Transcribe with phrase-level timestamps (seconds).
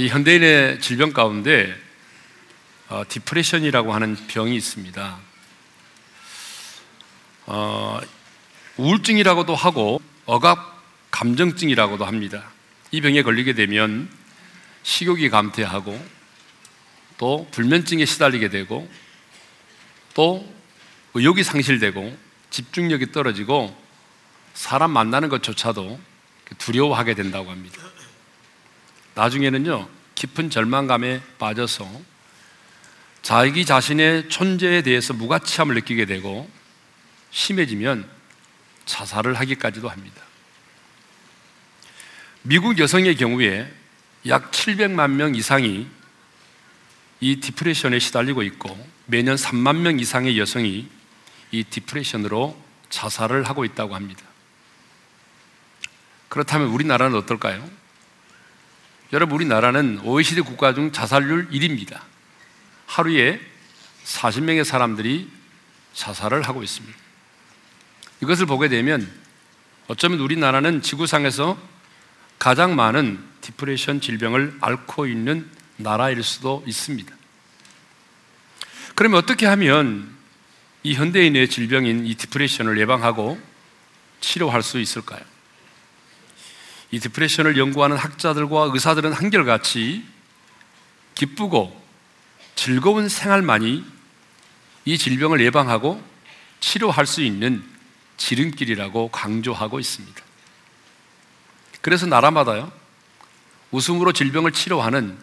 [0.00, 1.78] 우리 현대인의 질병 가운데
[2.88, 5.18] 어, 디프레션이라고 하는 병이 있습니다.
[7.44, 8.00] 어,
[8.78, 10.58] 우울증이라고도 하고 억압
[11.10, 12.50] 감정증이라고도 합니다.
[12.92, 14.10] 이 병에 걸리게 되면
[14.84, 16.02] 식욕이 감퇴하고
[17.18, 18.90] 또 불면증에 시달리게 되고
[20.14, 20.50] 또
[21.12, 22.16] 의욕이 상실되고
[22.48, 23.76] 집중력이 떨어지고
[24.54, 26.00] 사람 만나는 것조차도
[26.56, 27.82] 두려워하게 된다고 합니다.
[29.14, 31.88] 나중에는요, 깊은 절망감에 빠져서
[33.22, 36.46] 자기 자신의 존재에 대해서 무가치함을 느끼게 되고
[37.30, 38.06] 심해지면
[38.84, 40.22] 자살을 하기까지도 합니다.
[42.42, 43.72] 미국 여성의 경우에
[44.26, 45.88] 약 700만 명 이상이
[47.20, 48.76] 이 디프레션에 시달리고 있고
[49.06, 50.86] 매년 3만 명 이상의 여성이
[51.50, 54.22] 이 디프레션으로 자살을 하고 있다고 합니다.
[56.28, 57.79] 그렇다면 우리나라는 어떨까요?
[59.12, 62.00] 여러분, 우리나라는 OECD 국가 중 자살률 1위입니다.
[62.86, 63.40] 하루에
[64.04, 65.28] 40명의 사람들이
[65.94, 66.96] 자살을 하고 있습니다.
[68.22, 69.10] 이것을 보게 되면
[69.88, 71.58] 어쩌면 우리나라는 지구상에서
[72.38, 77.12] 가장 많은 디프레션 질병을 앓고 있는 나라일 수도 있습니다.
[78.94, 80.14] 그러면 어떻게 하면
[80.84, 83.40] 이 현대인의 질병인 이 디프레션을 예방하고
[84.20, 85.20] 치료할 수 있을까요?
[86.90, 90.04] 이 디프레션을 연구하는 학자들과 의사들은 한결같이
[91.14, 91.80] 기쁘고
[92.56, 93.84] 즐거운 생활만이
[94.84, 96.02] 이 질병을 예방하고
[96.58, 97.64] 치료할 수 있는
[98.16, 100.22] 지름길이라고 강조하고 있습니다.
[101.80, 102.70] 그래서 나라마다요,
[103.70, 105.16] 웃음으로 질병을 치료하는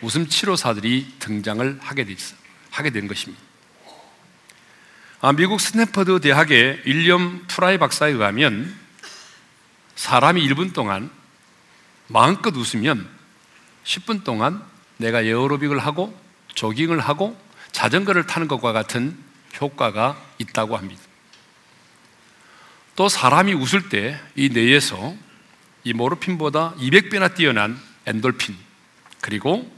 [0.00, 2.34] 웃음 치료사들이 등장을 하게 됐어,
[2.70, 3.40] 하게 된 것입니다.
[5.20, 8.81] 아, 미국 스탠퍼드 대학의 윌리엄 프라이 박사에 의하면
[9.96, 11.10] 사람이 1분 동안
[12.08, 13.08] 마음껏 웃으면
[13.84, 14.62] 10분 동안
[14.96, 16.16] 내가 에어로빅을 하고
[16.54, 17.36] 조깅을 하고
[17.72, 19.16] 자전거를 타는 것과 같은
[19.60, 21.00] 효과가 있다고 합니다.
[22.94, 25.14] 또 사람이 웃을 때 이 뇌에서
[25.84, 28.56] 이 모르핀보다 200배나 뛰어난 엔돌핀
[29.20, 29.70] 그리고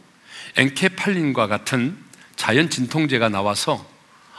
[0.56, 1.96] 엔케팔린과 같은
[2.36, 3.88] 자연 진통제가 나와서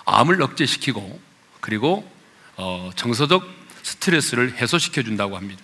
[0.05, 1.19] 암을 억제시키고
[1.61, 2.09] 그리고
[2.57, 3.43] 어, 정서적
[3.83, 5.61] 스트레스를 해소시켜 준다고 합니다.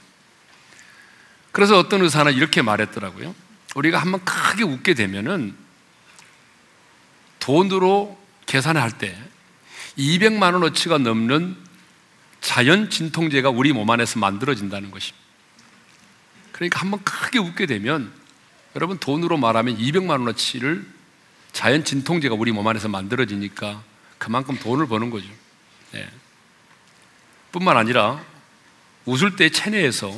[1.52, 3.36] 그래서 어떤 의사는 이렇게 말했더라고요.
[3.76, 5.56] 우리가 한번 크게 웃게 되면은
[7.40, 9.18] 돈으로 계산을 할때
[9.98, 11.58] 200만 원어치가 넘는
[12.40, 15.22] 자연 진통제가 우리 몸 안에서 만들어진다는 것입니다.
[16.52, 18.12] 그러니까 한번 크게 웃게 되면
[18.76, 20.86] 여러분 돈으로 말하면 200만 원어치를
[21.52, 23.84] 자연 진통제가 우리 몸 안에서 만들어지니까
[24.18, 25.28] 그만큼 돈을 버는 거죠.
[25.92, 26.08] 네.
[27.52, 28.24] 뿐만 아니라
[29.06, 30.14] 웃을 때 체내에서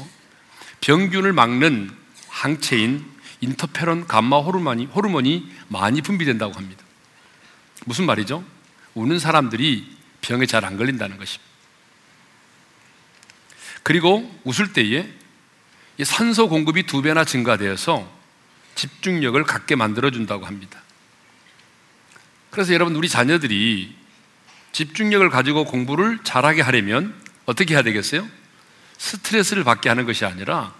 [0.84, 1.90] 병균을 막는
[2.28, 3.06] 항체인
[3.40, 6.84] 인터페론 감마 호르몬이, 호르몬이 많이 분비된다고 합니다.
[7.86, 8.44] 무슨 말이죠?
[8.94, 9.90] 우는 사람들이
[10.20, 11.52] 병에 잘 안 걸린다는 것입니다.
[13.82, 15.08] 그리고 웃을 때에
[16.04, 18.12] 산소 공급이 두 배나 증가되어서
[18.76, 20.82] 집중력을 갖게 만들어준다고 합니다.
[22.50, 23.96] 그래서 여러분, 우리 자녀들이
[24.74, 28.28] 집중력을 가지고 공부를 잘하게 하려면 어떻게 해야 되겠어요?
[29.03, 30.74] 스트레스를 받게 하는 것이 아니라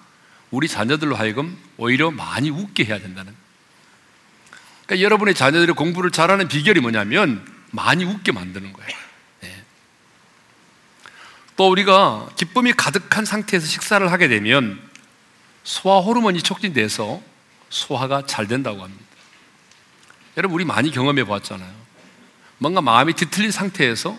[0.50, 3.35] 우리 자녀들로 하여금 오히려 많이 웃게 해야 된다는.
[4.85, 8.97] 그러니까 여러분의 자녀들이 공부를 잘하는 비결이 뭐냐면 많이 웃게 만드는 거예요.
[9.41, 9.63] 네.
[11.57, 14.79] 또 우리가 기쁨이 가득한 상태에서 식사를 하게 되면
[15.66, 17.22] 소화 호르몬이 촉진돼서
[17.69, 19.03] 소화가 잘 된다고 합니다.
[20.38, 21.73] 여러분, 우리 많이 경험해 보았잖아요.
[22.57, 24.17] 뭔가 마음이 뒤틀린 상태에서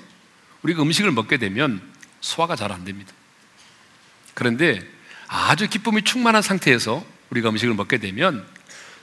[0.62, 1.80] 우리가 음식을 먹게 되면
[2.20, 3.12] 소화가 잘 안 됩니다.
[4.34, 4.80] 그런데
[5.28, 8.46] 아주 기쁨이 충만한 상태에서 우리가 음식을 먹게 되면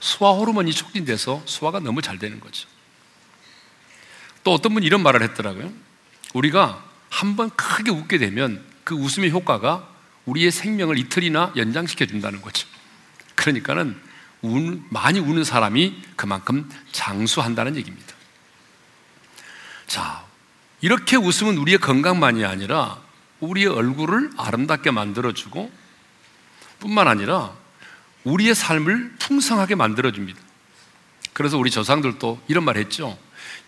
[0.00, 2.68] 소화 호르몬이 촉진돼서 소화가 너무 잘 되는 거죠.
[4.44, 5.72] 또 어떤 분이 이런 말을 했더라고요.
[6.34, 9.88] 우리가 한 번 크게 웃게 되면 그 웃음의 효과가
[10.24, 12.66] 우리의 생명을 이틀이나 연장시켜 준다는 거죠.
[13.34, 14.00] 그러니까는
[14.40, 18.14] 운, 많이 우는 사람이 그만큼 장수한다는 얘기입니다.
[19.86, 20.24] 자,
[20.80, 23.00] 이렇게 웃으면 우리의 건강만이 아니라
[23.42, 25.70] 우리의 얼굴을 아름답게 만들어주고
[26.80, 27.52] 뿐만 아니라
[28.24, 30.40] 우리의 삶을 풍성하게 만들어줍니다.
[31.32, 33.18] 그래서 우리 조상들도 이런 말 했죠.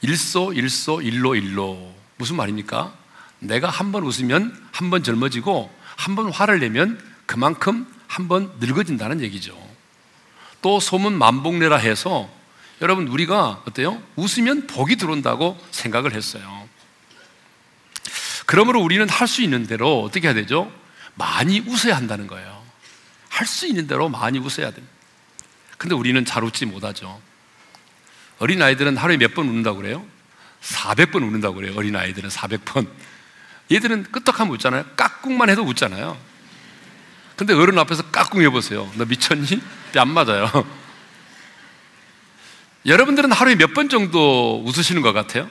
[0.00, 1.94] 일소, 일소, 일로, 일로.
[2.16, 2.92] 무슨 말입니까?
[3.40, 9.20] 내가 한 번 웃으면 한 번 젊어지고 한 번 화를 내면 그만큼 한 번 늙어진다는
[9.22, 9.56] 얘기죠.
[10.62, 12.28] 또 소문 만복내라 해서
[12.80, 14.00] 여러분 우리가 어때요?
[14.16, 16.63] 웃으면 복이 들어온다고 생각을 했어요.
[18.46, 20.72] 그러므로 우리는 할 수 있는 대로 어떻게 해야 되죠?
[21.14, 22.62] 많이 웃어야 한다는 거예요.
[23.28, 24.94] 할 수 있는 대로 많이 웃어야 됩니다.
[25.78, 27.20] 근데 우리는 잘 웃지 못하죠.
[28.38, 30.04] 어린 아이들은 하루에 몇 번 웃는다고 그래요?
[30.62, 31.74] 400번 웃는다고 그래요.
[31.76, 32.88] 어린 아이들은 400번.
[33.72, 34.84] 얘들은 끄떡하면 웃잖아요.
[34.96, 36.16] 깍꿍만 해도 웃잖아요.
[37.36, 38.90] 근데 어른 앞에서 깍꿍 해보세요.
[38.96, 39.60] 너 미쳤니?
[39.92, 40.48] 뺨 맞아요.
[42.86, 45.50] 여러분들은 하루에 몇 번 정도 웃으시는 것 같아요?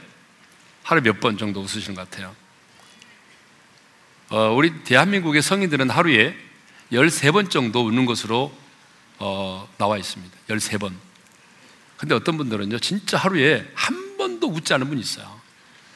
[0.83, 2.35] 하루에 몇 번 정도 웃으시는 것 같아요?
[4.33, 6.35] 어, 우리 대한민국의 성인들은 하루에
[6.91, 8.51] 13번 정도 웃는 것으로
[9.19, 10.35] 어, 나와 있습니다.
[10.49, 10.91] 13번.
[11.97, 15.39] 근데 어떤 분들은요, 진짜 하루에 한 번도 웃지 않은 분이 있어요.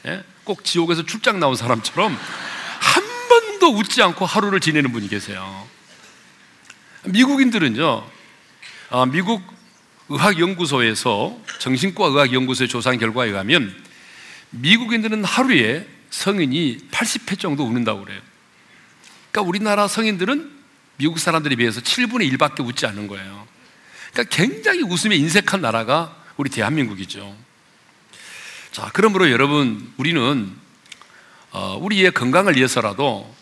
[0.06, 0.22] 예?
[0.44, 2.16] 꼭 지옥에서 출장 나온 사람처럼
[2.80, 5.66] 한 번도 웃지 않고 하루를 지내는 분이 계세요.
[7.06, 8.06] 미국인들은요,
[8.90, 9.42] 어, 미국
[10.10, 13.74] 의학연구소에서 정신과 의학연구소의 조사한 결과에 의하면
[14.50, 18.20] 미국인들은 하루에 성인이 80회 정도 웃는다고 그래요.
[19.30, 20.58] 그러니까 우리나라 성인들은
[20.96, 23.46] 미국 사람들에 비해서 7분의 1밖에 웃지 않는 거예요.
[24.12, 27.36] 그러니까 굉장히 웃음에 인색한 나라가 우리 대한민국이죠.
[28.72, 30.56] 자, 그러므로 여러분, 우리는
[31.50, 33.34] 어, 우리의 건강을 위해서라도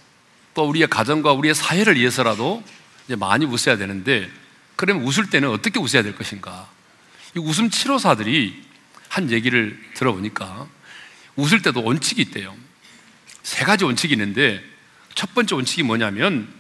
[0.55, 2.63] 또 우리의 가정과 우리의 사회를 위해서라도
[3.07, 4.31] 이제 많이 웃어야 되는데
[4.77, 6.69] 그러면 웃을 때는 어떻게 웃어야 될 것인가?
[7.37, 8.65] 이 웃음 치료사들이
[9.09, 10.69] 한 얘기를 들어보니까
[11.37, 12.55] 웃을 때도 원칙이 있대요.
[13.43, 14.63] 세 가지 원칙이 있는데
[15.15, 16.53] 첫 번째 원칙이 뭐냐면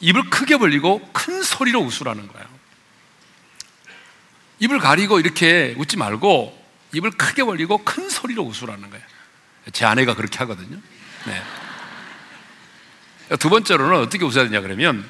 [0.00, 2.46] 입을 크게 벌리고 큰 소리로 웃으라는 거예요.
[4.58, 9.04] 입을 가리고 이렇게 웃지 말고 입을 크게 벌리고 큰 소리로 웃으라는 거예요.
[9.72, 10.78] 제 아내가 그렇게 하거든요.
[11.26, 11.42] 네.
[13.38, 15.06] 두 번째로는 어떻게 웃어야 되냐 그러면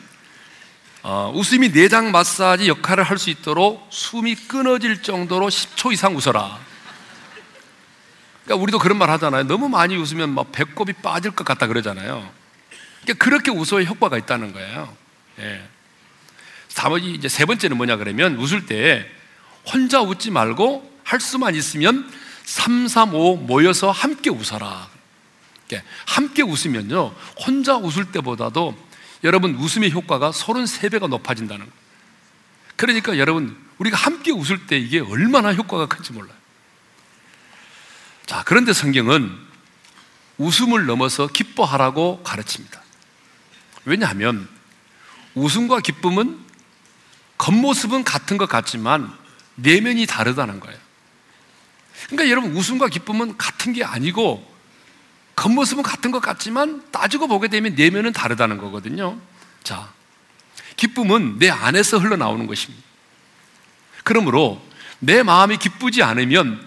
[1.02, 6.58] 어, 웃음이 내장 마사지 역할을 할 수 있도록 숨이 끊어질 정도로 10초 이상 웃어라.
[8.46, 9.42] 그러니까 우리도 그런 말 하잖아요.
[9.42, 12.30] 너무 많이 웃으면 막 배꼽이 빠질 것 같다 그러잖아요.
[13.02, 14.96] 그러니까 그렇게 웃어야 효과가 있다는 거예요.
[15.40, 15.68] 예.
[16.74, 19.04] 다음이 이제 세 번째는 뭐냐 그러면 웃을 때
[19.66, 22.10] 혼자 웃지 말고 할 수만 있으면
[22.44, 24.88] 3, 3, 5 모여서 함께 웃어라.
[26.04, 27.12] 함께 웃으면요.
[27.44, 28.76] 혼자 웃을 때보다도
[29.24, 31.86] 여러분 웃음의 효과가 33배가 높아진다는 거예요.
[32.76, 36.45] 그러니까 여러분 우리가 함께 웃을 때 이게 얼마나 효과가 큰지 몰라요.
[38.26, 39.46] 자, 그런데 성경은
[40.38, 42.82] 웃음을 넘어서 기뻐하라고 가르칩니다.
[43.84, 44.48] 왜냐하면
[45.34, 46.38] 웃음과 기쁨은
[47.38, 49.12] 겉모습은 같은 것 같지만
[49.54, 50.78] 내면이 다르다는 거예요.
[52.06, 54.54] 그러니까 여러분 웃음과 기쁨은 같은 게 아니고
[55.36, 59.18] 겉모습은 같은 것 같지만 따지고 보게 되면 내면은 다르다는 거거든요.
[59.62, 59.92] 자,
[60.76, 62.82] 기쁨은 내 안에서 흘러나오는 것입니다.
[64.04, 64.62] 그러므로
[64.98, 66.64] 내 마음이 기쁘지 않으면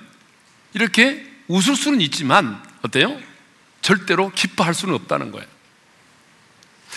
[0.73, 3.19] 이렇게 웃을 수는 있지만 어때요?
[3.81, 5.47] 절대로 기뻐할 수는 없다는 거예요.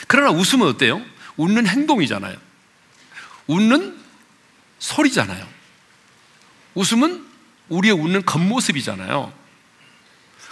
[0.07, 1.03] 그러나 웃음은 어때요?
[1.37, 2.37] 웃는 행동이잖아요.
[3.47, 3.99] 웃는
[4.79, 5.49] 소리잖아요.
[6.75, 7.27] 웃음은
[7.71, 9.33] 우리의 웃는 겉모습이잖아요.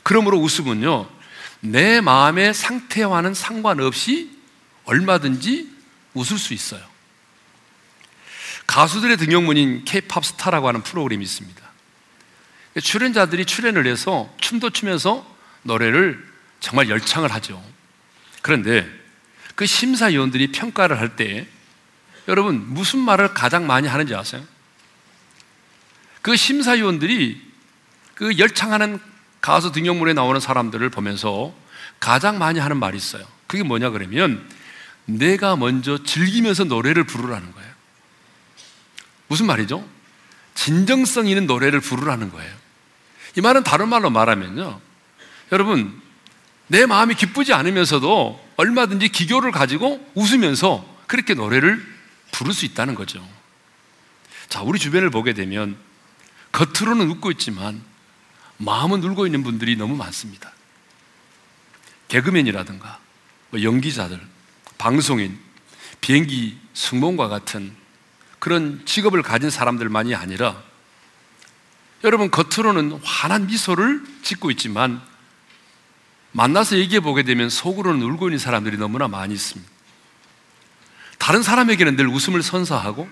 [0.02, 1.08] 그러므로 웃음은요,
[1.61, 4.31] 내 마음의 상태와는 상관없이
[4.85, 5.70] 얼마든지
[6.14, 6.82] 웃을 수 있어요.
[8.67, 11.69] 가수들의 등용문인 K-팝 스타라고 하는 프로그램이 있습니다.
[12.79, 15.27] 출연자들이 출연을 해서 춤도 추면서
[15.62, 16.25] 노래를
[16.61, 17.62] 정말 열창을 하죠.
[18.43, 18.89] 그런데
[19.55, 21.47] 그 심사위원들이 평가를 할 때
[22.29, 24.45] 여러분 무슨 말을 가장 많이 하는지 아세요?
[26.23, 27.41] 그 심사위원들이
[28.15, 29.00] 그 열창하는
[29.41, 31.55] 가수 등용문에 나오는 사람들을 보면서
[31.99, 33.27] 가장 많이 하는 말이 있어요.
[33.47, 34.47] 그게 뭐냐 그러면
[35.07, 37.71] 내가 먼저 즐기면서 노래를 부르라는 거예요.
[39.29, 39.87] 무슨 말이죠?
[40.54, 42.54] 진정성 있는 노래를 부르라는 거예요.
[43.37, 44.80] 이 말은 다른 말로 말하면요.
[45.52, 46.00] 여러분,
[46.66, 51.85] 내 마음이 기쁘지 않으면서도 얼마든지 기교를 가지고 웃으면서 그렇게 노래를
[52.30, 53.26] 부를 수 있다는 거죠.
[54.49, 55.76] 자, 우리 주변을 보게 되면
[56.52, 57.83] 겉으로는 웃고 있지만
[58.59, 60.52] 마음은 울고 있는 분들이 너무 많습니다.
[62.09, 62.99] 개그맨이라든가
[63.50, 64.21] 뭐 연기자들,
[64.78, 65.38] 방송인,
[66.00, 67.75] 비행기 승무원과 같은
[68.40, 70.61] 그런 직업을 가진 사람들만이 아니라
[72.02, 75.00] 여러분 겉으로는 환한 미소를 짓고 있지만
[76.32, 79.70] 만나서 얘기해 보게 되면 속으로는 울고 있는 사람들이 너무나 많이 있습니다.
[81.18, 83.09] 다른 사람에게는 늘 웃음을 선사하고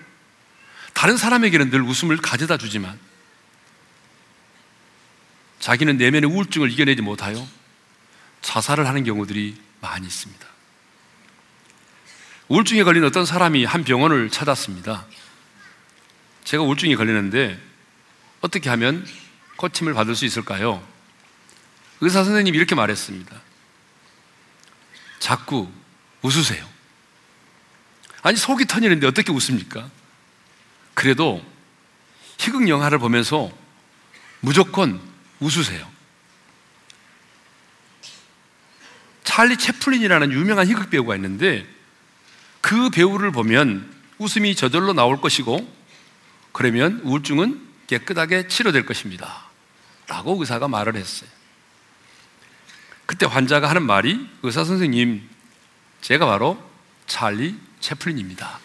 [0.93, 2.97] 다른 사람에게는 늘 웃음을 가져다 주지만
[5.59, 7.45] 자기는 내면의 우울증을 이겨내지 못하여
[8.41, 10.47] 자살을 하는 경우들이 많이 있습니다.
[12.47, 15.05] 우울증에 걸린 어떤 사람이 한 병원을 찾았습니다.
[16.49, 17.61] 제가 우울증에 걸리는데
[18.41, 19.05] 어떻게 하면
[19.57, 20.83] 고침을 받을 수 있을까요?
[22.01, 23.39] 의사 선생님이 이렇게 말했습니다.
[25.19, 25.69] 자꾸
[26.23, 26.67] 웃으세요.
[28.23, 29.91] 아니, 속이 터지는데 어떻게 웃습니까?
[30.95, 31.45] 그래도
[32.39, 33.51] 희극 영화를 보면서
[34.39, 34.99] 무조건
[35.39, 35.87] 웃으세요.
[39.23, 41.67] 찰리 채플린이라는 유명한 희극 배우가 있는데
[42.59, 45.78] 그 배우를 보면 웃음이 저절로 나올 것이고
[46.51, 49.45] 그러면 우울증은 깨끗하게 치료될 것입니다.
[50.07, 51.29] 라고 의사가 말을 했어요.
[53.05, 55.27] 그때 환자가 하는 말이 의사 선생님,
[56.01, 56.63] 제가 바로
[57.07, 58.59] 찰리 채플린입니다.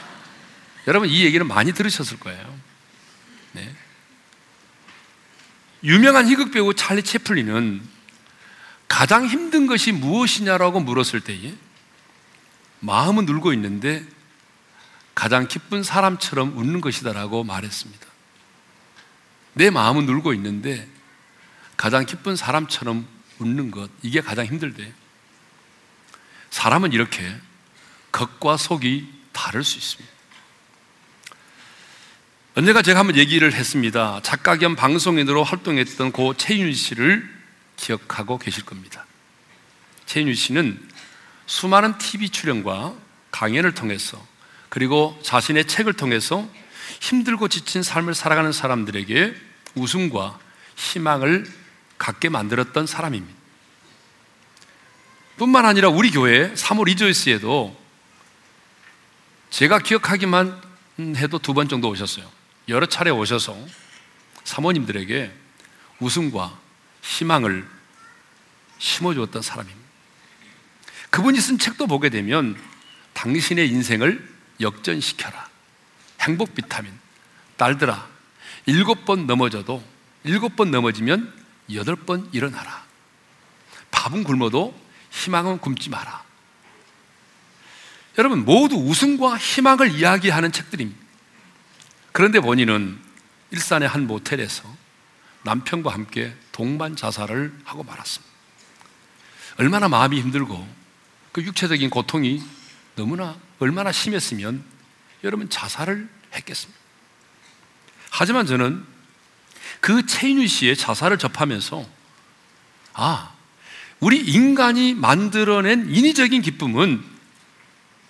[0.88, 2.58] 여러분 이 얘기는 많이 들으셨을 거예요.
[3.52, 3.74] 네.
[5.82, 7.80] 유명한 희극 배우 찰리 채플린은
[8.88, 11.54] 가장 힘든 것이 무엇이냐라고 물었을 때에
[12.80, 14.04] 마음은 울고 있는데
[15.20, 18.06] 가장 기쁜 사람처럼 웃는 것이다라고 말했습니다.
[19.52, 20.88] 내 마음은 울고 있는데
[21.76, 23.06] 가장 기쁜 사람처럼
[23.38, 24.90] 웃는 것, 이게 가장 힘들대.
[26.48, 27.36] 사람은 이렇게
[28.12, 30.10] 겉과 속이 다를 수 있습니다.
[32.54, 34.20] 언제가 제가 한번 얘기를 했습니다.
[34.22, 37.30] 작가 겸 방송인으로 활동했던 고 최윤 씨를
[37.76, 39.04] 기억하고 계실 겁니다.
[40.06, 40.88] 최윤 씨는
[41.44, 42.94] 수많은 TV 출연과
[43.32, 44.29] 강연을 통해서
[44.70, 46.48] 그리고 자신의 책을 통해서
[47.00, 49.34] 힘들고 지친 삶을 살아가는 사람들에게
[49.74, 50.38] 웃음과
[50.76, 51.46] 희망을
[51.98, 53.38] 갖게 만들었던 사람입니다.
[55.36, 57.76] 뿐만 아니라 우리 교회 3월 리조이스에도
[59.50, 60.60] 제가 기억하기만
[61.16, 62.30] 해도 두 번 정도 오셨어요.
[62.68, 63.56] 여러 차례 오셔서
[64.44, 65.32] 사모님들에게
[65.98, 66.58] 웃음과
[67.02, 67.66] 희망을
[68.78, 69.88] 심어주었던 사람입니다.
[71.10, 72.56] 그분이 쓴 책도 보게 되면
[73.14, 75.48] 당신의 인생을 역전시켜라.
[76.20, 76.92] 행복 비타민.
[77.56, 78.08] 딸들아,
[78.66, 79.82] 일곱 번 넘어져도
[80.24, 81.32] 일곱 번 넘어지면
[81.74, 82.84] 여덟 번 일어나라.
[83.90, 84.78] 밥은 굶어도
[85.10, 86.24] 희망은 굶지 마라.
[88.18, 91.00] 여러분, 모두 웃음과 희망을 이야기하는 책들입니다.
[92.12, 92.98] 그런데 본인은
[93.50, 94.64] 일산의 한 모텔에서
[95.42, 98.30] 남편과 함께 동반 자살을 하고 말았습니다.
[99.58, 100.66] 얼마나 마음이 힘들고
[101.32, 102.42] 그 육체적인 고통이
[102.96, 104.64] 너무나 얼마나 심했으면
[105.22, 106.80] 여러분 자살을 했겠습니까?
[108.10, 108.84] 하지만 저는
[109.80, 111.86] 그 최인우 씨의 자살을 접하면서
[112.94, 113.32] 아,
[114.00, 117.04] 우리 인간이 만들어낸 인위적인 기쁨은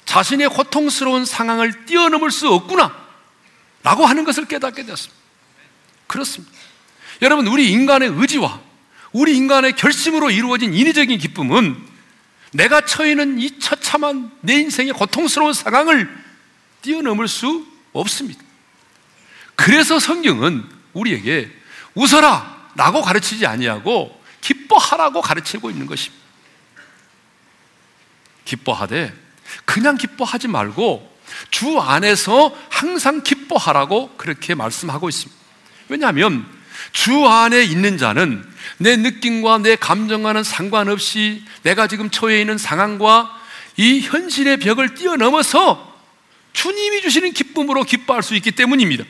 [0.04, 2.98] 자신의 고통스러운 상황을 뛰어넘을 수 없구나.
[3.82, 5.20] 라고 하는 것을 깨닫게 되었습니다.
[6.06, 6.52] 그렇습니다.
[7.22, 8.60] 여러분, 우리 인간의 의지와
[9.12, 11.89] 우리 인간의 결심으로 이루어진 인위적인 기쁨은
[12.52, 16.08] 내가 처해 있는 이 처참한 내 인생의 고통스러운 상황을
[16.82, 18.42] 뛰어넘을 수 없습니다.
[19.54, 21.50] 그래서 성경은 우리에게
[21.94, 26.24] 웃어라 라고 가르치지 아니하고 기뻐하라고 가르치고 있는 것입니다.
[28.44, 29.14] 기뻐하되
[29.64, 31.08] 그냥 기뻐하지 말고
[31.50, 35.40] 주 안에서 항상 기뻐하라고 그렇게 말씀하고 있습니다.
[35.88, 36.59] 왜냐하면
[36.92, 38.44] 주 안에 있는 자는
[38.78, 43.38] 내 느낌과 내 감정과는 상관없이 내가 지금 처해 있는 상황과
[43.76, 45.90] 이 현실의 벽을 뛰어넘어서
[46.52, 49.04] 주님이 주시는 기쁨으로 기뻐할 수 있기 때문입니다.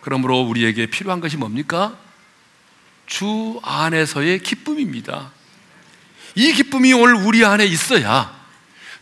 [0.00, 1.96] 그러므로 우리에게 필요한 것이 뭡니까?
[3.06, 5.32] 주 안에서의 기쁨입니다.
[6.34, 8.34] 이 기쁨이 오늘 우리 안에 있어야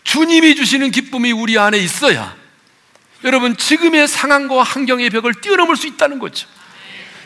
[0.04, 2.36] 주님이 주시는 기쁨이 우리 안에 있어야
[3.24, 6.48] 여러분 지금의 상황과 환경의 벽을 뛰어넘을 수 있다는 거죠.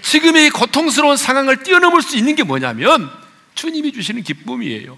[0.07, 3.11] 지금의 고통스러운 상황을 뛰어넘을 수 있는 게 뭐냐면
[3.57, 4.97] 주님이 주시는 기쁨이에요.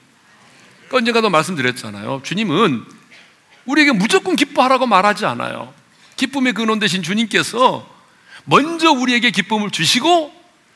[0.90, 2.20] 언젠가도 말씀드렸잖아요.
[2.24, 2.84] 주님은
[3.64, 5.72] 우리에게 무조건 기뻐하라고 말하지 않아요.
[6.16, 7.88] 기쁨의 근원 되신 주님께서
[8.44, 10.34] 먼저 우리에게 기쁨을 주시고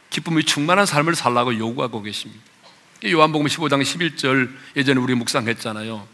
[0.08, 2.42] 기쁨이 충만한 삶을 살라고 요구하고 계십니다.
[3.04, 6.06] 요한복음 15장 11절 예전에 우리 묵상했잖아요.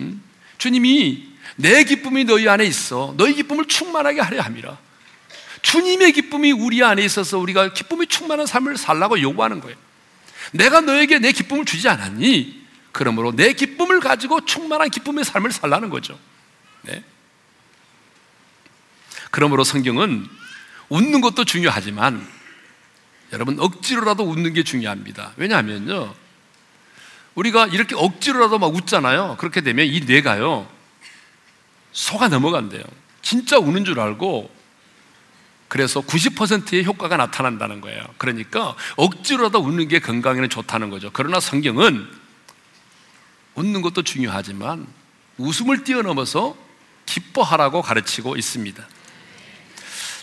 [0.00, 0.22] 음?
[0.58, 3.14] 주님이 내 기쁨이 너희 안에 있어.
[3.16, 4.78] 너희 기쁨을 충만하게 하려 함이라.
[5.66, 9.76] 주님의 기쁨이 우리 안에 있어서 우리가 기쁨이 충만한 삶을 살라고 요구하는 거예요.
[10.52, 12.64] 내가 너에게 내 기쁨을 주지 않았니?
[12.92, 16.16] 그러므로 내 기쁨을 가지고 충만한 기쁨의 삶을 살라는 거죠.
[16.82, 17.02] 네.
[19.32, 20.28] 그러므로 성경은
[20.88, 22.24] 웃는 것도 중요하지만
[23.32, 25.32] 여러분 억지로라도 웃는 게 중요합니다.
[25.36, 26.14] 왜냐하면요.
[27.34, 29.36] 우리가 이렇게 억지로라도 막 웃잖아요.
[29.40, 30.70] 그렇게 되면 이 뇌가요,
[31.90, 32.84] 속아 넘어간대요.
[33.20, 34.55] 진짜 우는 줄 알고,
[35.68, 38.02] 그래서 90%의 효과가 나타난다는 거예요.
[38.18, 41.10] 그러니까 억지로라도 웃는 게 건강에는 좋다는 거죠.
[41.12, 42.06] 그러나 성경은
[43.56, 44.86] 웃는 것도 중요하지만
[45.38, 46.56] 웃음을 뛰어넘어서
[47.06, 48.86] 기뻐하라고 가르치고 있습니다.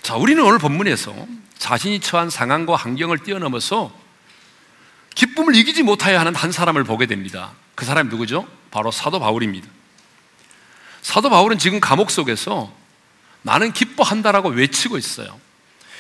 [0.02, 1.14] 자, 우리는 오늘 본문에서
[1.58, 3.98] 자신이 처한 상황과 환경을 뛰어넘어서
[5.16, 7.52] 기쁨을 이기지 못하여 하는 한 사람을 보게 됩니다.
[7.76, 8.48] 그 사람이 누구죠?
[8.72, 9.68] 바로 사도 바울입니다.
[11.02, 12.74] 사도 바울은 지금 감옥 속에서
[13.44, 15.40] 나는 기뻐한다라고 외치고 있어요.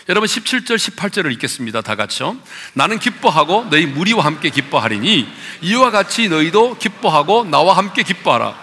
[0.09, 1.81] 여러분 17절 18절을 읽겠습니다.
[1.81, 2.37] 다 같이요.
[2.73, 5.27] 나는 기뻐하고 너희 무리와 함께 기뻐하리니
[5.61, 8.61] 이와 같이 너희도 기뻐하고 나와 함께 기뻐하라.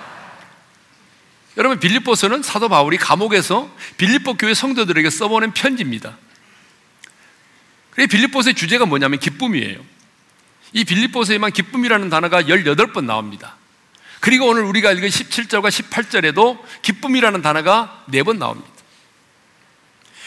[1.57, 6.17] 여러분 빌립보서는 사도 바울이 감옥에서 빌립보 교회 성도들에게 써보낸 편지입니다.
[7.91, 9.81] 그래 빌립보서의 주제가 뭐냐면 기쁨이에요.
[10.73, 13.57] 이 빌립보서에만 기쁨이라는 단어가 18번 나옵니다.
[14.21, 18.69] 그리고 오늘 우리가 읽은 17절과 18절에도 기쁨이라는 단어가 4번 나옵니다.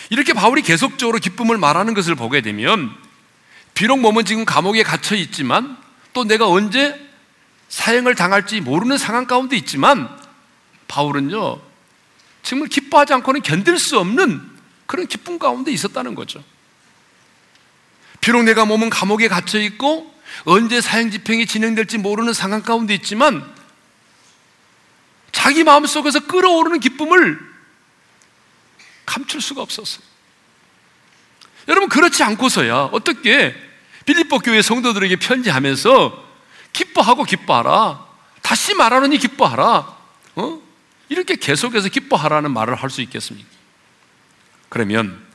[0.09, 2.91] 이렇게 바울이 계속적으로 기쁨을 말하는 것을 보게 되면
[3.73, 5.77] 비록 몸은 지금 감옥에 갇혀 있지만
[6.13, 6.99] 또 내가 언제
[7.69, 10.09] 사형을 당할지 모르는 상황 가운데 있지만
[10.87, 11.59] 바울은요
[12.43, 14.41] 정말 기뻐하지 않고는 견딜 수 없는
[14.85, 16.43] 그런 기쁨 가운데 있었다는 거죠.
[18.21, 20.13] 비록 내가 몸은 감옥에 갇혀 있고
[20.45, 23.52] 언제 사형 집행이 진행될지 모르는 상황 가운데 있지만
[25.43, 27.37] 자기 마음속에서 끌어오르는 기쁨을
[29.05, 30.01] 감출 수가 없었어요.
[31.67, 33.53] 여러분 그렇지 않고서야 어떻게
[34.05, 36.27] 빌립보 교회 성도들에게 편지하면서
[36.71, 38.07] 기뻐하고 기뻐하라.
[38.41, 39.97] 다시 말하느니 기뻐하라.
[40.35, 40.61] 어?
[41.09, 43.49] 이렇게 계속해서 기뻐하라는 말을 할 수 있겠습니까?
[44.69, 45.27] 그러면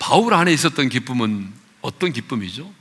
[0.00, 2.74] 바울 안에 있었던 기쁨은 어떤 기쁨이죠?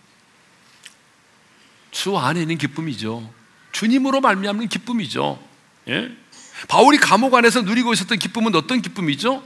[1.91, 3.31] 주 안에 있는 기쁨이죠.
[3.73, 5.44] 주님으로 말미암는 기쁨이죠.
[5.89, 6.11] 예?
[6.67, 9.43] 바울이 감옥 안에서 누리고 있었던 기쁨은 어떤 기쁨이죠?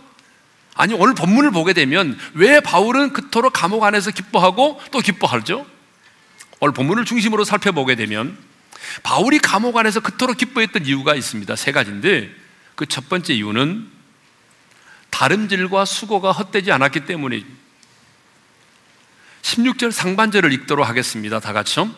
[0.76, 5.66] 아니, 오늘 본문을 보게 되면 왜 바울은 그토록 감옥 안에서 기뻐하고 또 기뻐하죠?
[6.62, 8.38] 오늘 본문을 중심으로 살펴보게 되면
[9.04, 11.56] 바울이 감옥 안에서 그토록 기뻐했던 이유가 있습니다.
[11.56, 12.34] 세 가지인데
[12.76, 13.90] 그 첫 번째 이유는
[15.10, 17.44] 다름질과 수고가 헛되지 않았기 때문에
[19.42, 21.42] 16절 상반절을 읽도록 하겠습니다.
[21.42, 21.94] 다 같이요.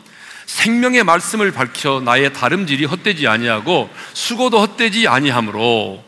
[0.45, 6.03] 생명의 말씀을 밝혀 나의 다름질이 헛되지 아니하고 수고도 헛되지 아니하므로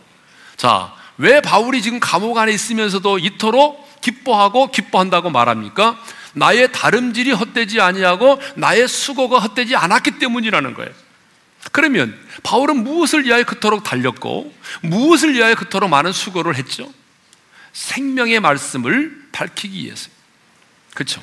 [0.57, 5.99] 자, 왜 바울이 지금 감옥 안에 있으면서도 이토록 기뻐하고 기뻐한다고 말합니까?
[6.33, 10.91] 나의 다름질이 헛되지 아니하고 나의 수고가 헛되지 않았기 때문이라는 거예요.
[11.71, 16.91] 그러면 바울은 무엇을 위하여 그토록 달렸고 무엇을 위하여 그토록 많은 수고를 했죠?
[17.71, 20.09] 생명의 말씀을 밝히기 위해서.
[20.93, 21.21] 그렇죠?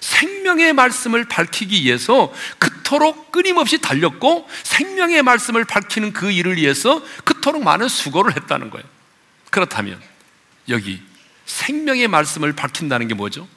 [0.00, 7.88] 생명의 말씀을 밝히기 위해서 그토록 끊임없이 달렸고 생명의 말씀을 밝히는 그 일을 위해서 그토록 많은
[7.88, 8.86] 수고를 했다는 거예요.
[9.50, 10.00] 그렇다면
[10.68, 11.02] 여기
[11.46, 13.48] 생명의 말씀을 밝힌다는 게 뭐죠?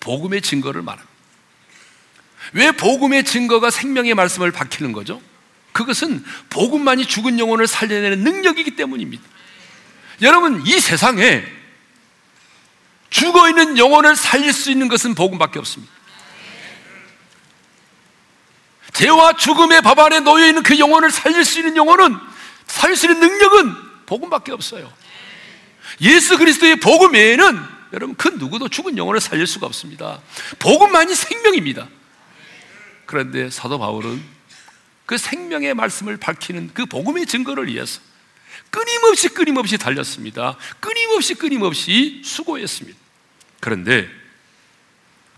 [0.00, 1.10] 복음의 증거를 말합니다.
[2.52, 5.20] 왜 복음의 증거가 생명의 말씀을 밝히는 거죠?
[5.72, 9.22] 그것은 복음만이 죽은 영혼을 살려내는 능력이기 때문입니다.
[10.22, 11.44] 여러분, 이 세상에
[13.10, 15.92] 죽어 있는 영혼을 살릴 수 있는 것은 복음밖에 없습니다.
[18.92, 22.16] 죄와 죽음의 법 안에 놓여 있는 그 영혼을 살릴 수 있는 영혼은
[22.66, 23.74] 살릴 수 있는 능력은
[24.06, 24.92] 복음밖에 없어요.
[26.00, 27.60] 예수 그리스도의 복음 외에는
[27.92, 30.20] 여러분 그 누구도 죽은 영혼을 살릴 수가 없습니다.
[30.58, 31.88] 복음만이 생명입니다.
[33.06, 34.22] 그런데 사도 바울은
[35.06, 38.00] 그 생명의 말씀을 밝히는 그 복음의 증거를 위해서
[38.70, 40.56] 끊임없이 끊임없이 달렸습니다.
[40.78, 42.98] 끊임없이 끊임없이 수고했습니다.
[43.60, 44.08] 그런데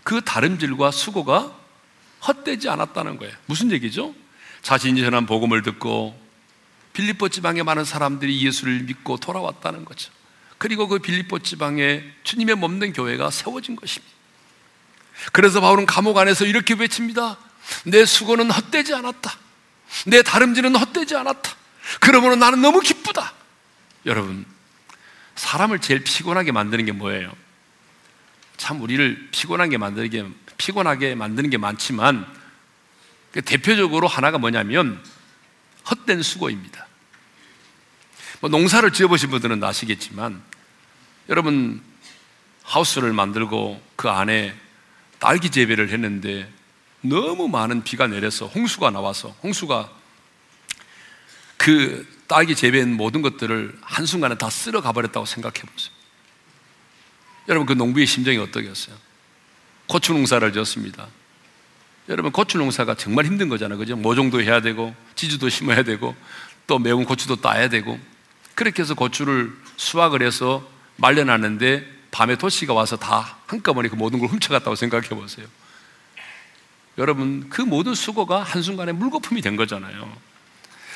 [0.03, 1.57] 그 다름질과 수고가
[2.27, 3.33] 헛되지 않았다는 거예요.
[3.45, 4.13] 무슨 얘기죠?
[4.61, 6.19] 자신이 전한 복음을 듣고
[6.93, 10.11] 빌립보 지방에 많은 사람들이 예수를 믿고 돌아왔다는 거죠.
[10.57, 14.13] 그리고 그 빌립보 지방에 주님의 몸된 교회가 세워진 것입니다.
[15.31, 17.37] 그래서 바울은 감옥 안에서 이렇게 외칩니다.
[17.85, 19.31] 내 수고는 헛되지 않았다.
[20.05, 21.62] 내 다름질은 헛되지 않았다.
[21.99, 23.33] 그러므로 나는 너무 기쁘다.
[24.05, 24.45] 여러분,
[25.35, 27.31] 사람을 제일 피곤하게 만드는 게 뭐예요?
[28.57, 30.25] 참 우리를 피곤하게 만들게
[30.57, 32.25] 피곤하게 만드는 게 많지만
[33.31, 35.03] 그 대표적으로 하나가 뭐냐면
[35.89, 36.87] 헛된 수고입니다.
[38.39, 40.41] 뭐 농사를 지어보신 분들은 아시겠지만
[41.29, 41.81] 여러분
[42.63, 44.53] 하우스를 만들고 그 안에
[45.19, 46.51] 딸기 재배를 했는데
[47.01, 49.89] 너무 많은 비가 내려서 홍수가 나와서 홍수가
[51.63, 55.93] 그 딸기 재배한 모든 것들을 한순간에 다 쓸어 가버렸다고 생각해 보세요.
[57.47, 58.93] 여러분 그 농부의 심정이 어떻겠어요?
[59.87, 61.07] 고추 농사를 지었습니다.
[62.09, 63.77] 여러분 고추 농사가 정말 힘든 거잖아요.
[63.77, 63.95] 그죠?
[63.95, 66.13] 모종도 해야 되고 지주도 심어야 되고
[66.67, 67.97] 또 매운 고추도 따야 되고
[68.55, 74.75] 그렇게 해서 고추를 수확을 해서 말려놨는데 밤에 도시가 와서 다 한꺼번에 그 모든 걸 훔쳐갔다고
[74.75, 75.47] 생각해 보세요.
[76.97, 80.32] 여러분, 그 모든 수고가 한순간에 물거품이 된 거잖아요.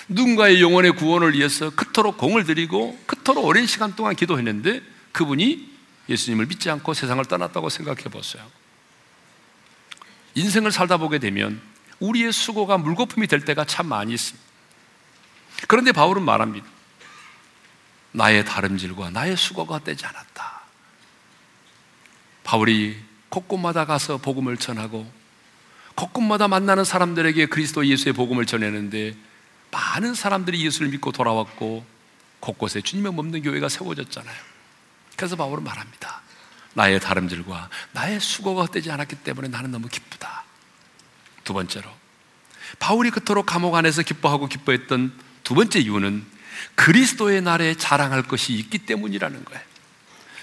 [0.09, 5.77] 누군가의 영혼의 구원을 위해서 그토록 공을 들이고 그토록 오랜 시간 동안 기도했는데 그분이
[6.09, 8.43] 예수님을 믿지 않고 세상을 떠났다고 생각해 보세요.
[10.35, 11.59] 인생을 살다 보게 되면
[11.99, 14.47] 우리의 수고가 물거품이 될 때가 참 많이 있습니다.
[15.67, 16.65] 그런데 바울은 말합니다.
[18.11, 20.61] 나의 다름질과 나의 수고가 되지 않았다.
[22.43, 22.97] 바울이
[23.29, 25.11] 곳곳마다 가서 복음을 전하고
[25.95, 29.15] 곳곳마다 만나는 사람들에게 그리스도 예수의 복음을 전했는데
[29.71, 31.85] 많은 사람들이 예수를 믿고 돌아왔고
[32.39, 34.35] 곳곳에 주님의 몸는 교회가 세워졌잖아요.
[35.15, 36.21] 그래서 바울은 말합니다.
[36.73, 40.43] 나의 다름질과 나의 수고가 되지 않았기 때문에 나는 너무 기쁘다.
[41.43, 41.89] 두 번째로
[42.79, 46.25] 바울이 그토록 감옥 안에서 기뻐하고 기뻐했던 두 번째 이유는
[46.75, 49.66] 그리스도의 날에 자랑할 것이 있기 때문이라는 거예요.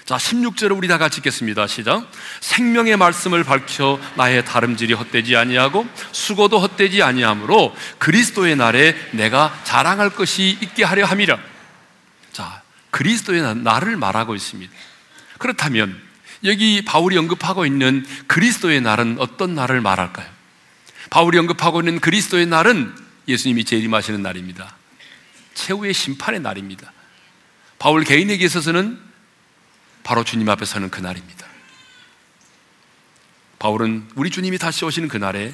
[0.05, 1.65] 자, 16절을 우리 다 같이 읽겠습니다.
[1.65, 2.07] 시작.
[2.39, 10.59] 생명의 말씀을 밝혀 나의 다름질이 헛되지 아니하고 수고도 헛되지 아니하므로 그리스도의 날에 내가 자랑할 것이
[10.61, 11.39] 있게 하려 함이라.
[12.31, 14.71] 자, 그리스도의 날을 말하고 있습니다.
[15.39, 15.99] 그렇다면
[16.43, 20.27] 여기 바울이 언급하고 있는 그리스도의 날은 어떤 날을 말할까요?
[21.09, 22.95] 바울이 언급하고 있는 그리스도의 날은
[23.27, 24.75] 예수님이 재림하시는 날입니다.
[25.55, 26.93] 최후의 심판의 날입니다.
[27.79, 29.04] 바울 개인에게 있어서는
[30.05, 31.47] 바로 주님 앞에 서는 그날입니다.
[33.57, 35.51] 바울은 우리 주님이 다시 오시는 그날에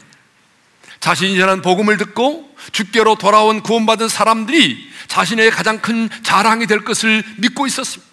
[0.99, 7.65] 자신이 전한 복음을 듣고 주께로 돌아온 구원받은 사람들이 자신의 가장 큰 자랑이 될 것을 믿고
[7.65, 8.11] 있었습니다.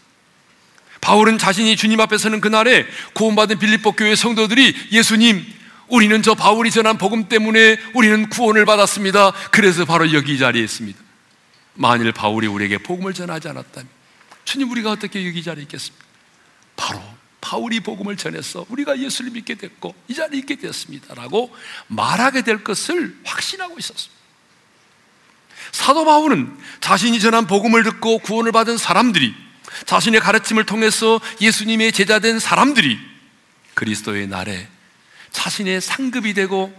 [1.01, 5.44] 바울은 자신이 주님 앞에 서는 그날에 구원받은 빌립보 교회 성도들이 예수님,
[5.88, 9.33] 우리는 저 바울이 전한 복음 때문에 우리는 구원을 받았습니다.
[9.51, 10.98] 그래서 바로 여기 이 자리에 있습니다.
[11.74, 13.88] 만일 바울이 우리에게 복음을 전하지 않았다면
[14.44, 16.08] 주님 우리가 어떻게 여기 이 자리에 있겠습니까?
[16.79, 17.03] 바로
[17.41, 21.55] 바울이 복음을 전해서 우리가 예수를 믿게 됐고 이 자리에 있게 되었습니다라고
[21.88, 24.17] 말하게 될 것을 확신하고 있었습니다.
[25.73, 29.35] 사도 바울은 자신이 전한 복음을 듣고 구원을 받은 사람들이
[29.85, 32.99] 자신의 가르침을 통해서 예수님의 제자된 사람들이
[33.75, 34.69] 그리스도의 날에
[35.31, 36.73] 자신의 상급이 되고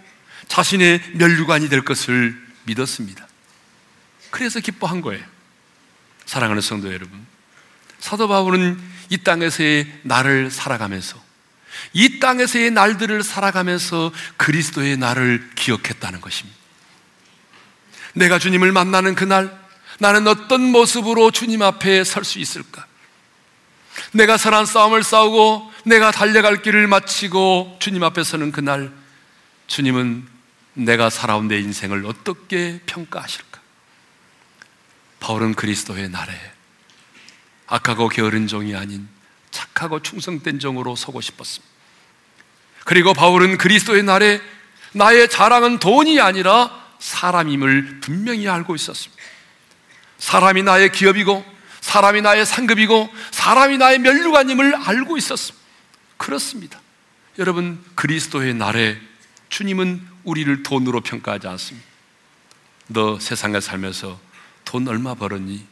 [0.48, 3.28] 자신의 멸류관이 될 것을 믿었습니다.
[4.32, 5.24] 그래서 기뻐한 거예요.
[6.26, 7.26] 사랑하는 성도 여러분.
[8.00, 11.22] 사도 바울은 이 땅에서의 날을 살아가면서
[11.94, 16.58] 이 땅에서의 날들을 살아가면서 그리스도의 날을 기억했다는 것입니다.
[18.14, 19.58] 내가 주님을 만나는 그날
[20.00, 22.86] 나는 어떤 모습으로 주님 앞에 설 수 있을까?
[24.14, 28.92] 내가 선한 싸움을 싸우고 내가 달려갈 길을 마치고 주님 앞에 서는 그날
[29.68, 30.28] 주님은
[30.74, 33.60] 내가 살아온 내 인생을 어떻게 평가하실까?
[35.20, 36.34] 바울은 그리스도의 날에
[37.70, 39.08] 악하고 게으른 종이 아닌
[39.52, 41.68] 착하고 충성된 종으로 서고 싶었습니다.
[42.86, 44.42] 그리고 바울은 그리스도의 날에
[44.94, 49.22] 나의 자랑은 돈이 아니라 사람임을 분명히 알고 있었습니다.
[50.18, 51.46] 사람이 나의 기업이고
[51.82, 55.66] 사람이 나의 상급이고 사람이 나의 멸류관임을 알고 있었습니다.
[56.18, 56.82] 그렇습니다.
[57.38, 59.00] 여러분 그리스도의 날에
[59.50, 61.88] 주님은 우리를 돈으로 평가하지 않습니다.
[62.88, 64.20] 너 세상에 살면서
[64.66, 65.66] 돈 얼마 벌었니?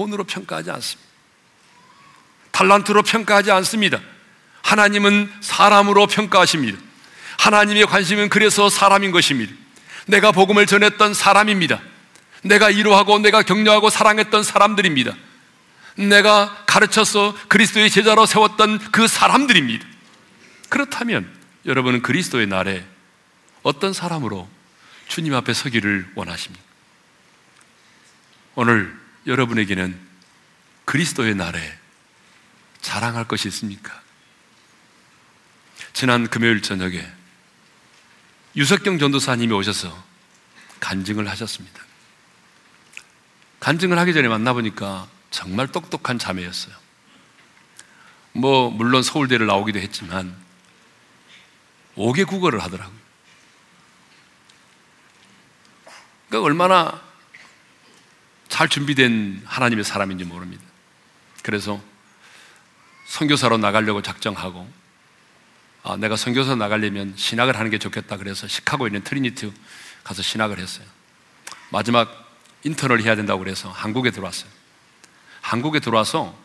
[0.00, 1.10] 돈으로 평가하지 않습니다.
[2.52, 4.00] 탈란트로 평가하지 않습니다.
[4.62, 6.78] 하나님은 사람으로 평가하십니다.
[7.38, 9.52] 하나님의 관심은 그래서 사람인 것입니다.
[10.06, 11.80] 내가 복음을 전했던 사람입니다.
[12.42, 15.14] 내가 이루하고 내가 격려하고 사랑했던 사람들입니다.
[15.96, 19.86] 내가 가르쳐서 그리스도의 제자로 세웠던 그 사람들입니다.
[20.70, 21.30] 그렇다면
[21.66, 22.84] 여러분은 그리스도의 날에
[23.62, 24.48] 어떤 사람으로
[25.08, 26.64] 주님 앞에 서기를 원하십니까?
[28.54, 29.98] 오늘 여러분에게는
[30.84, 31.78] 그리스도의 날에
[32.80, 34.00] 자랑할 것이 있습니까?
[35.92, 37.06] 지난 금요일 저녁에
[38.56, 40.04] 유석경 전도사님이 오셔서
[40.80, 41.80] 간증을 하셨습니다.
[43.60, 46.74] 간증을 하기 전에 만나보니까 정말 똑똑한 자매였어요.
[48.32, 50.34] 뭐, 물론 서울대를 나오기도 했지만,
[51.96, 52.98] 5개 국어를 하더라고요.
[56.28, 57.09] 그러니까 얼마나
[58.50, 60.62] 잘 준비된 하나님의 사람인지 모릅니다.
[61.42, 61.80] 그래서
[63.06, 64.70] 선교사로 나가려고 작정하고,
[65.82, 69.50] 아, 내가 선교사 나가려면 신학을 하는 게 좋겠다 그래서 시카고에 있는 트리니티
[70.04, 70.86] 가서 신학을 했어요.
[71.70, 72.28] 마지막
[72.64, 74.50] 인턴을 해야 된다고 그래서 한국에 들어왔어요.
[75.40, 76.36] 한국에 들어와서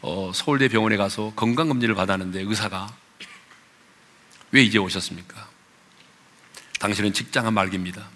[0.00, 2.92] 어, 서울대 병원에 가서 건강검진을 받았는데 의사가
[4.50, 5.48] 왜 이제 오셨습니까?
[6.80, 8.08] 당신은 직장한 말기입니다.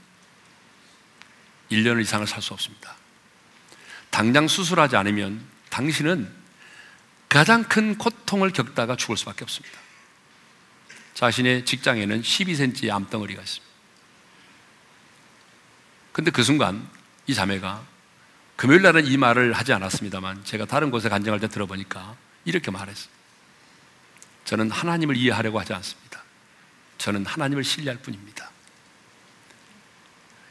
[1.71, 2.95] 1년 이상을 살 수 없습니다.
[4.11, 6.31] 당장 수술하지 않으면 당신은
[7.29, 9.79] 가장 큰 고통을 겪다가 죽을 수밖에 없습니다.
[11.15, 13.67] 자신의 직장에는 12cm의 암덩어리가 있습니다.
[16.13, 16.89] 근데 그 순간
[17.27, 17.85] 이 자매가
[18.57, 23.11] 금요일 날은 이 말을 하지 않았습니다만 제가 다른 곳에 간증할 때 들어보니까 이렇게 말했어요.
[24.47, 26.23] 저는 하나님을 이해하려고 하지 않습니다.
[26.99, 28.51] 저는 하나님을 신뢰할 뿐입니다.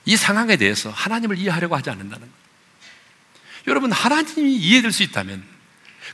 [0.06, 2.46] 이 상황에 대해서 하나님을 이해하려고 하지 않는다는 거예요.
[3.68, 5.44] 여러분, 하나님이 이해될 수 있다면,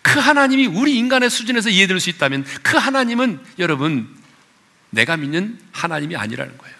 [0.01, 4.17] 그 하나님이 우리 인간의 수준에서 이해될 수 있다면, 그 하나님은 여러분,
[4.89, 6.75] 내가 믿는 하나님이 아니라는 거예요.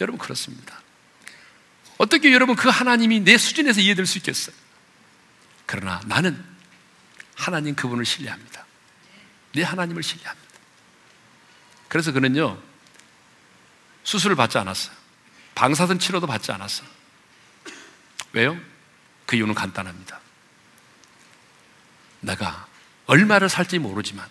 [0.00, 0.84] 여러분, 그렇습니다.
[1.98, 4.54] 어떻게 여러분 그 하나님이 내 수준에서 이해될 수 있겠어요?
[5.66, 6.42] 그러나 나는
[7.34, 8.66] 하나님 그분을 신뢰합니다.
[9.54, 10.48] 내 하나님을 신뢰합니다.
[11.88, 12.60] 그래서 그는요,
[14.02, 14.94] 수술을 받지 않았어요.
[15.54, 16.88] 방사선 치료도 받지 않았어요.
[18.32, 18.58] 왜요?
[19.26, 20.20] 그 이유는 간단합니다.
[22.20, 22.66] 내가
[23.06, 24.26] 얼마를 살지 모르지만,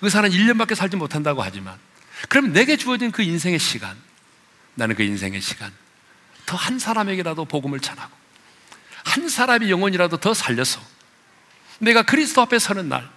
[0.00, 1.78] 의사는 1년밖에 살지 못한다고 하지만,
[2.28, 3.96] 그럼 내게 주어진 그 인생의 시간,
[4.74, 5.72] 나는 그 인생의 시간,
[6.46, 8.16] 더 한 사람에게라도 복음을 전하고,
[9.04, 10.80] 한 사람의 영혼이라도 더 살려서,
[11.78, 13.08] 내가 그리스도 앞에 서는 날,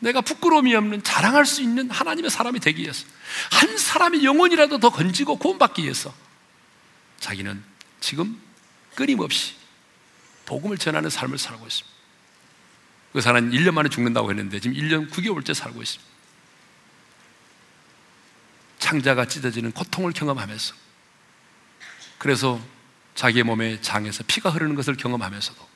[0.00, 3.06] 내가 부끄러움이 없는 자랑할 수 있는 하나님의 사람이 되기 위해서,
[3.50, 6.12] 한 사람의 영혼이라도 더 건지고 구원받기 위해서,
[7.28, 7.62] 자기는
[8.00, 8.40] 지금
[8.94, 9.54] 끊임없이
[10.46, 11.98] 복음을 전하는 삶을 살고 있습니다.
[13.12, 16.10] 그 사람은 1년 만에 죽는다고 했는데 지금 1년 9개월째 살고 있습니다.
[18.78, 20.74] 창자가 찢어지는 고통을 경험하면서
[22.16, 22.60] 그래서
[23.14, 25.68] 자기의 몸에 장에서 피가 흐르는 것을 경험하면서도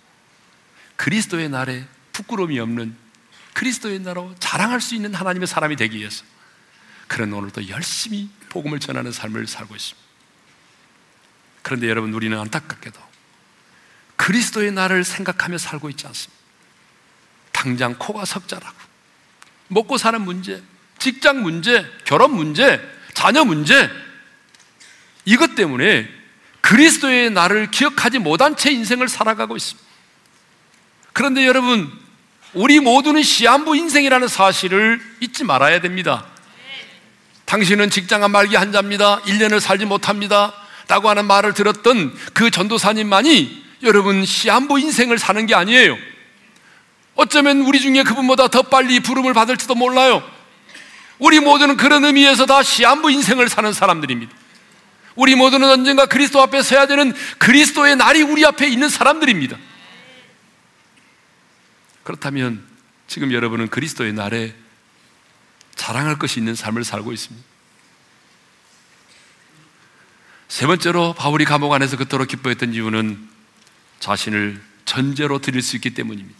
[0.97, 2.97] 그리스도의 날에 부끄러움이 없는
[3.53, 6.25] 그리스도의 나라로 자랑할 수 있는 하나님의 사람이 되기 위해서
[7.09, 10.12] 그런 오늘도 열심히 복음을 전하는 삶을 살고 있습니다.
[11.63, 13.01] 그런데 여러분 우리는 안타깝게도
[14.17, 16.43] 그리스도의 나를 생각하며 살고 있지 않습니다.
[17.53, 18.77] 당장 코가 석자라고
[19.69, 20.63] 먹고 사는 문제,
[20.99, 22.81] 직장 문제, 결혼 문제,
[23.15, 23.91] 자녀 문제
[25.25, 26.09] 이것 때문에
[26.61, 29.89] 그리스도의 나를 기억하지 못한 채 인생을 살아가고 있습니다.
[31.13, 31.91] 그런데 여러분,
[32.55, 36.27] 우리 모두는 시한부 인생이라는 사실을 잊지 말아야 됩니다.
[37.45, 39.23] 당신은 직장 한 말기 한자입니다.
[39.23, 40.55] 1년을 살지 못합니다.
[40.93, 45.97] 라고 하는 말을 들었던 그 전도사님만이 여러분 시한부 인생을 사는 게 아니에요.
[47.15, 50.23] 어쩌면 우리 중에 그분보다 더 빨리 부름을 받을지도 몰라요.
[51.19, 54.35] 우리 모두는 그런 의미에서 다 시한부 인생을 사는 사람들입니다.
[55.15, 59.57] 우리 모두는 언젠가 그리스도 앞에 서야 되는 그리스도의 날이 우리 앞에 있는 사람들입니다.
[62.03, 62.63] 그렇다면
[63.07, 64.55] 지금 여러분은 그리스도의 날에
[65.75, 67.52] 자랑할 것이 있는 삶을 살고 있습니다.
[70.53, 73.27] 세 번째로 바울이 감옥 안에서 그토록 기뻐했던 이유는
[74.01, 76.39] 자신을 전제로 드릴 수 있기 때문입니다.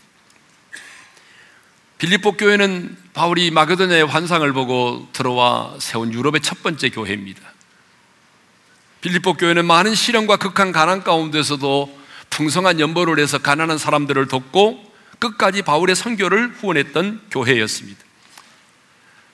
[1.97, 7.41] 빌립보 교회는 바울이 마게도냐의 환상을 보고 들어와 세운 유럽의 첫 번째 교회입니다.
[9.01, 11.99] 빌립보 교회는 많은 시련과 극한 가난 가운데서도
[12.29, 18.12] 풍성한 연보를 해서 가난한 사람들을 돕고 끝까지 바울의 선교를 후원했던 교회였습니다.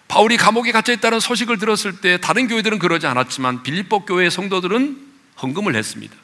[0.08, 5.06] 바울이 감옥에 갇혀 있다는 소식을 들었을 때 다른 교회들은 그러지 않았지만 빌립보 교회의 성도들은
[5.42, 6.16] 헌금을 했습니다.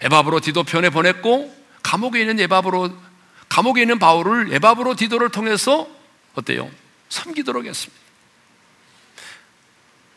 [0.00, 2.96] 에바브로 디도 편에 보냈고 감옥에 있는 에바브로
[3.48, 5.86] 감옥에 있는 바울을 에바브로 디도를 통해서
[6.34, 6.70] 어때요?
[7.10, 8.02] 섬기도록 했습니다.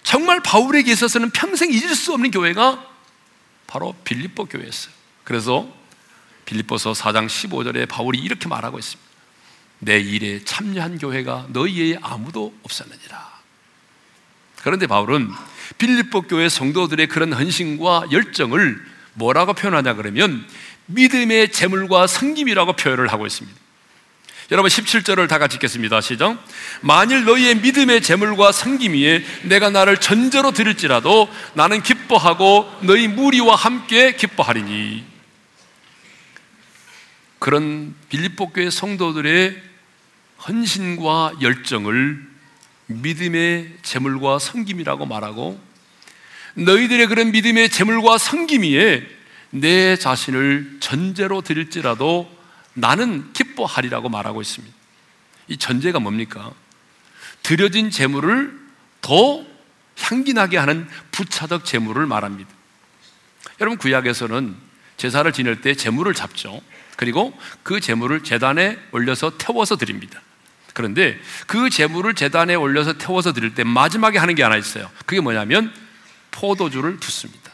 [0.03, 2.87] 정말 바울에게 있어서는 평생 잊을 수 없는 교회가
[3.67, 4.93] 바로 빌립보 교회였어요.
[5.25, 5.67] 그래서
[6.45, 9.14] 빌립보서 4장 15절에 바울이 이렇게 말하고 있습니다.
[9.79, 13.35] 내 일에 참여한 교회가 너희에 아무도 없었느니라.
[14.63, 15.29] 그런데 바울은
[15.77, 18.81] 빌립보 교회 성도들의 그런 헌신과 열정을
[19.13, 20.47] 뭐라고 표현하냐 그러면
[20.87, 23.65] 믿음의 재물과 성김이라고 표현을 하고 있습니다.
[24.51, 26.01] 여러분 17절을 다 같이 읽겠습니다.
[26.01, 26.43] 시작.
[26.81, 35.14] 만일 너희의 믿음의 재물과 성김이에 내가 나를 전제로 드릴지라도 나는 기뻐하고 너희 무리와 함께 기뻐하리니.
[37.45, 39.61] 그런 빌립보 교회 성도들의
[40.47, 42.27] 헌신과 열정을
[42.87, 45.61] 믿음의 재물과 성김이라고 말하고
[46.55, 49.05] 너희들의 그런 믿음의 재물과 성김이에
[49.51, 52.35] 내 자신을 전제로 드릴지라도
[52.73, 54.75] 나는 기뻐하리라고 말하고 있습니다.
[55.49, 56.51] 이 전제가 뭡니까?
[57.43, 58.59] 드려진 재물을
[59.01, 59.45] 더
[59.99, 62.49] 향기나게 하는 부차적 재물을 말합니다.
[63.61, 64.55] 여러분 구약에서는
[64.97, 66.59] 제사를 지낼 때 재물을 잡죠.
[66.95, 70.21] 그리고 그 재물을 재단에 올려서 태워서 드립니다.
[70.73, 74.89] 그런데 그 재물을 재단에 올려서 태워서 드릴 때 마지막에 하는 게 하나 있어요.
[75.05, 75.73] 그게 뭐냐면
[76.31, 77.51] 포도주를 붓습니다.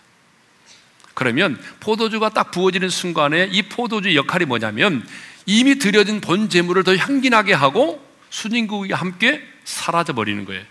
[1.13, 5.08] 그러면 포도주가 딱 부어지는 순간에 이 포도주 역할이 뭐냐면
[5.45, 10.63] 이미 들여진 본 재물을 더 향기나게 하고 순인국이 함께 사라져 버리는 거예요.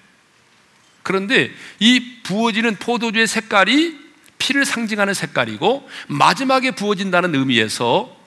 [1.03, 3.99] 그런데 이 부어지는 포도주의 색깔이
[4.39, 8.20] 피를 상징하는 색깔이고 마지막에 부어진다는 의미에서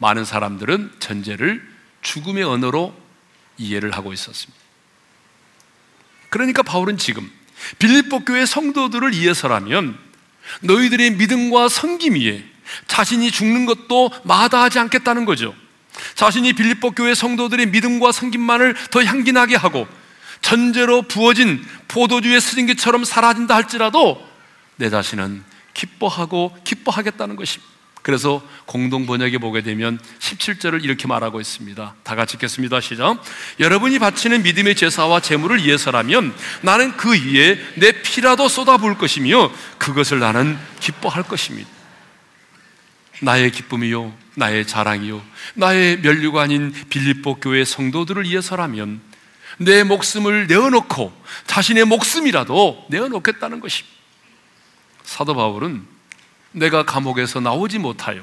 [0.00, 1.62] 많은 사람들은 전제를
[2.02, 2.94] 죽음의 언어로
[3.58, 4.58] 이해를 하고 있었습니다.
[6.30, 7.30] 그러니까 바울은 지금
[7.78, 9.98] 빌립보 교회 성도들을 위해서라면
[10.62, 12.44] 너희들의 믿음과 성김 위에
[12.86, 15.54] 자신이 죽는 것도 마다하지 않겠다는 거죠.
[16.14, 19.86] 자신이 빌립보 교회 성도들의 믿음과 성김만을 더 향기나게 하고
[20.40, 24.26] 전제로 부어진 포도주의 스승기처럼 사라진다 할지라도
[24.76, 27.79] 내 자신은 기뻐하고 기뻐하겠다는 것입니다.
[28.02, 31.94] 그래서 공동 번역에 보게 되면 17절을 이렇게 말하고 있습니다.
[32.02, 32.80] 다 같이 읽겠습니다.
[32.80, 33.22] 시작.
[33.58, 40.58] 여러분이 바치는 믿음의 제사와 제물을 위해서라면 나는 그 위에 내 피라도 쏟아부을 것이며 그것을 나는
[40.80, 41.68] 기뻐할 것입니다.
[43.22, 45.22] 나의 기쁨이요, 나의 자랑이요,
[45.54, 49.02] 나의 멸류관인 빌립보 교회 성도들을 위해서라면
[49.58, 51.12] 내 목숨을 내어놓고
[51.46, 53.94] 자신의 목숨이라도 내어놓겠다는 것입니다.
[55.04, 55.99] 사도 바울은
[56.52, 58.22] 내가 감옥에서 나오지 못하여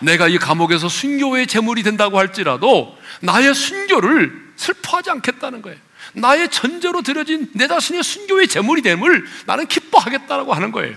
[0.00, 5.78] 내가 이 감옥에서 순교의 제물이 된다고 할지라도 나의 순교를 슬퍼하지 않겠다는 거예요.
[6.14, 10.96] 나의 전제로 드려진 내 자신의 순교의 제물이 됨을 나는 기뻐하겠다라고 하는 거예요.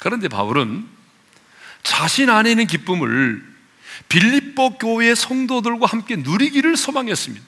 [0.00, 0.86] 그런데 바울은
[1.82, 3.42] 자신 안에 있는 기쁨을
[4.08, 7.44] 빌립보 교회 성도들과 함께 누리기를 소망했습니다.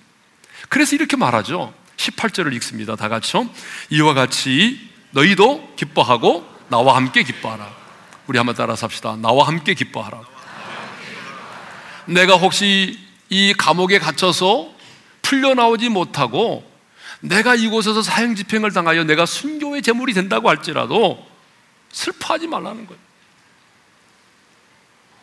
[0.69, 1.75] 그래서 이렇게 말하죠.
[1.97, 2.97] 18절을 읽습니다.
[2.97, 3.49] 다 같이요.
[3.91, 7.69] 이와 같이 너희도 기뻐하고 나와 함께 기뻐하라.
[8.27, 9.17] 우리 한번 따라서 합시다.
[9.17, 10.21] 나와 함께 기뻐하라.
[12.07, 14.71] 내가 혹시 이 감옥에 갇혀서
[15.23, 16.69] 풀려나오지 못하고
[17.21, 21.27] 내가 이곳에서 사형 집행을 당하여 내가 순교의 제물이 된다고 할지라도
[21.91, 23.01] 슬퍼하지 말라는 거예요.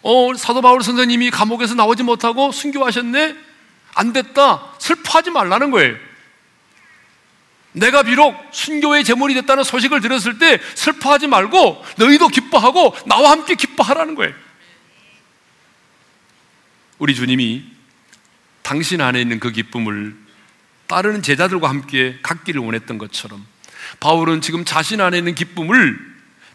[0.03, 3.35] 어, 사도 바울 선생님이 감옥에서 나오지 못하고 순교하셨네?
[3.95, 4.73] 안 됐다.
[4.77, 5.95] 슬퍼하지 말라는 거예요.
[7.75, 14.15] 내가 비록 순교의 제물이 됐다는 소식을 들었을 때 슬퍼하지 말고 너희도 기뻐하고 나와 함께 기뻐하라는
[14.15, 14.33] 거예요.
[16.97, 17.65] 우리 주님이
[18.61, 20.15] 당신 안에 있는 그 기쁨을
[20.87, 23.45] 따르는 제자들과 함께 갖기를 원했던 것처럼
[23.99, 25.99] 바울은 지금 자신 안에 있는 기쁨을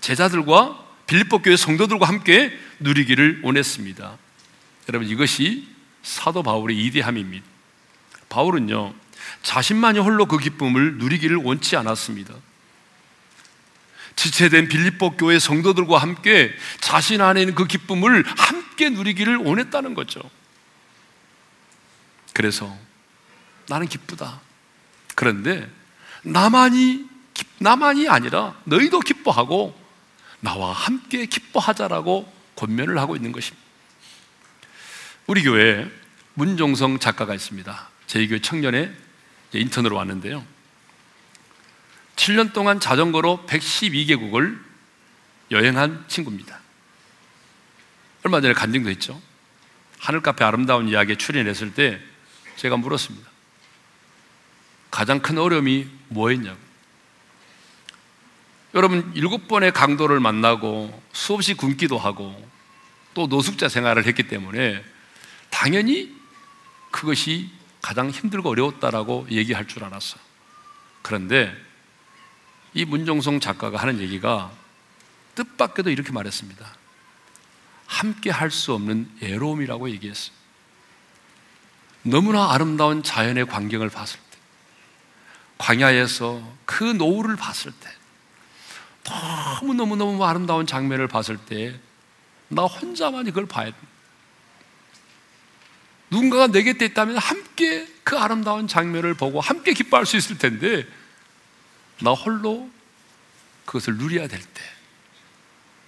[0.01, 4.17] 제자들과 빌립보 교회 성도들과 함께 누리기를 원했습니다.
[4.89, 5.69] 여러분 이것이
[6.03, 7.45] 사도 바울의 이대함입니다.
[8.31, 8.95] 바울은요
[9.43, 12.35] 자신만이 홀로 그 기쁨을 누리기를 원치 않았습니다.
[14.17, 20.21] 지체된 빌립보 교회 성도들과 함께 자신 안에 있는 그 기쁨을 함께 누리기를 원했다는 거죠.
[22.35, 22.77] 그래서
[23.69, 24.41] 나는 기쁘다.
[25.15, 25.71] 그런데
[26.23, 27.09] 나만이
[27.59, 29.79] 나만이 아니라 너희도 기뻐하고
[30.41, 33.67] 나와 함께 기뻐하자라고 권면을 하고 있는 것입니다.
[35.27, 35.87] 우리 교회에
[36.35, 37.89] 문종성 작가가 있습니다.
[38.07, 38.93] 저희 교회 청년에
[39.59, 40.45] 인턴으로 왔는데요.
[42.17, 44.59] 7년 동안 자전거로 112개국을
[45.51, 46.61] 여행한 친구입니다.
[48.23, 49.21] 얼마 전에 간증도 했죠.
[49.99, 52.01] 하늘 카페 아름다운 이야기에 출연했을 때
[52.57, 53.29] 제가 물었습니다.
[54.91, 56.59] 가장 큰 어려움이 뭐였냐고.
[58.75, 62.49] 여러분, 일곱 번의 강도를 만나고 수없이 굶기도 하고
[63.15, 64.85] 또 노숙자 생활을 했기 때문에
[65.51, 66.15] 당연히
[66.91, 67.51] 그것이
[67.81, 70.19] 가장 힘들고 어려웠다라고 얘기할 줄 알았어.
[71.03, 71.55] 그런데
[72.75, 74.51] 이 문종성 작가가 하는 얘기가
[75.35, 76.81] 뜻밖에도 이렇게 말했습니다.
[77.87, 80.35] 함께 할 수 없는 애로움이라고 얘기했어요.
[82.03, 84.39] 너무나 아름다운 자연의 광경을 봤을 때,
[85.59, 87.91] 광야에서 그 노을을 봤을 때,
[89.63, 91.79] 너무너무너무 아름다운 장면을 봤을 때,
[92.49, 93.77] 나 혼자만이 그걸 봐야 돼.
[96.11, 100.87] 누군가가 내 곁에 있다면 함께 그 아름다운 장면을 보고 함께 기뻐할 수 있을 텐데
[102.03, 102.69] 나 홀로
[103.65, 104.63] 그것을 누려야 될 때,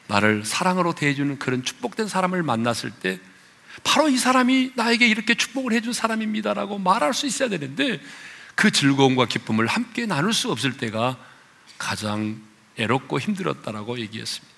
[0.07, 3.19] 나를 사랑으로 대해주는 그런 축복된 사람을 만났을 때
[3.83, 8.01] 바로 이 사람이 나에게 이렇게 축복을 해준 사람입니다라고 말할 수 있어야 되는데
[8.55, 11.17] 그 즐거움과 기쁨을 함께 나눌 수 없을 때가
[11.79, 12.41] 가장
[12.79, 14.53] 애롭고 힘들었다라고 얘기했습니다.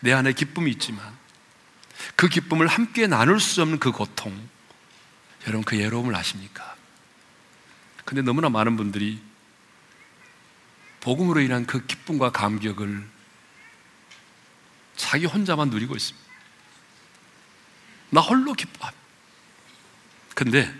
[0.00, 1.17] 내 안에 기쁨이 있지만
[2.16, 4.48] 그 기쁨을 함께 나눌 수 없는 그 고통,
[5.46, 6.76] 여러분 그 외로움을 아십니까?
[8.04, 9.20] 근데 너무나 많은 분들이
[11.00, 13.06] 복음으로 인한 그 기쁨과 감격을
[14.96, 16.28] 자기 혼자만 누리고 있습니다.
[18.10, 18.90] 나 홀로 기뻐.
[20.34, 20.72] 근데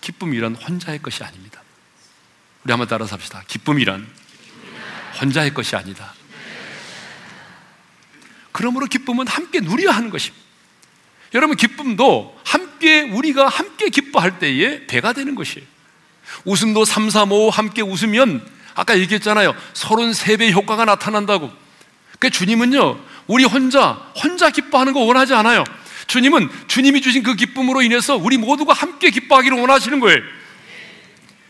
[0.00, 1.62] 기쁨이란 혼자의 것이 아닙니다.
[2.64, 3.42] 우리 한번 따라서 합시다.
[3.46, 4.06] 기쁨이란
[5.20, 6.12] 혼자의 것이 아니다.
[8.52, 10.43] 그러므로 기쁨은 함께 누려야 하는 것입니다.
[11.34, 15.66] 여러분 기쁨도 함께 우리가 함께 기뻐할 때에 배가 되는 것이에요.
[16.44, 19.54] 웃음도 3, 3, 5 함께 웃으면 아까 얘기했잖아요.
[19.74, 21.50] 33배 효과가 나타난다고.
[22.18, 22.98] 그 주님은요.
[23.26, 25.64] 우리 혼자 혼자 기뻐하는 거 원하지 않아요.
[26.06, 30.20] 주님은 주님이 주신 그 기쁨으로 인해서 우리 모두가 함께 기뻐하기를 원하시는 거예요.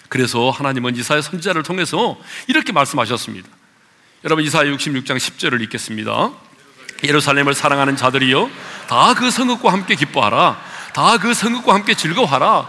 [0.09, 3.49] 그래서 하나님은 이사야 선지자를 통해서 이렇게 말씀하셨습니다.
[4.25, 6.31] 여러분 이사야 66장 10절을 읽겠습니다.
[7.07, 8.51] 예루살렘을 사랑하는 자들이여
[8.89, 10.61] 다 그 성읍과 함께 기뻐하라.
[10.93, 12.69] 다 그 성읍과 함께 즐거워하라.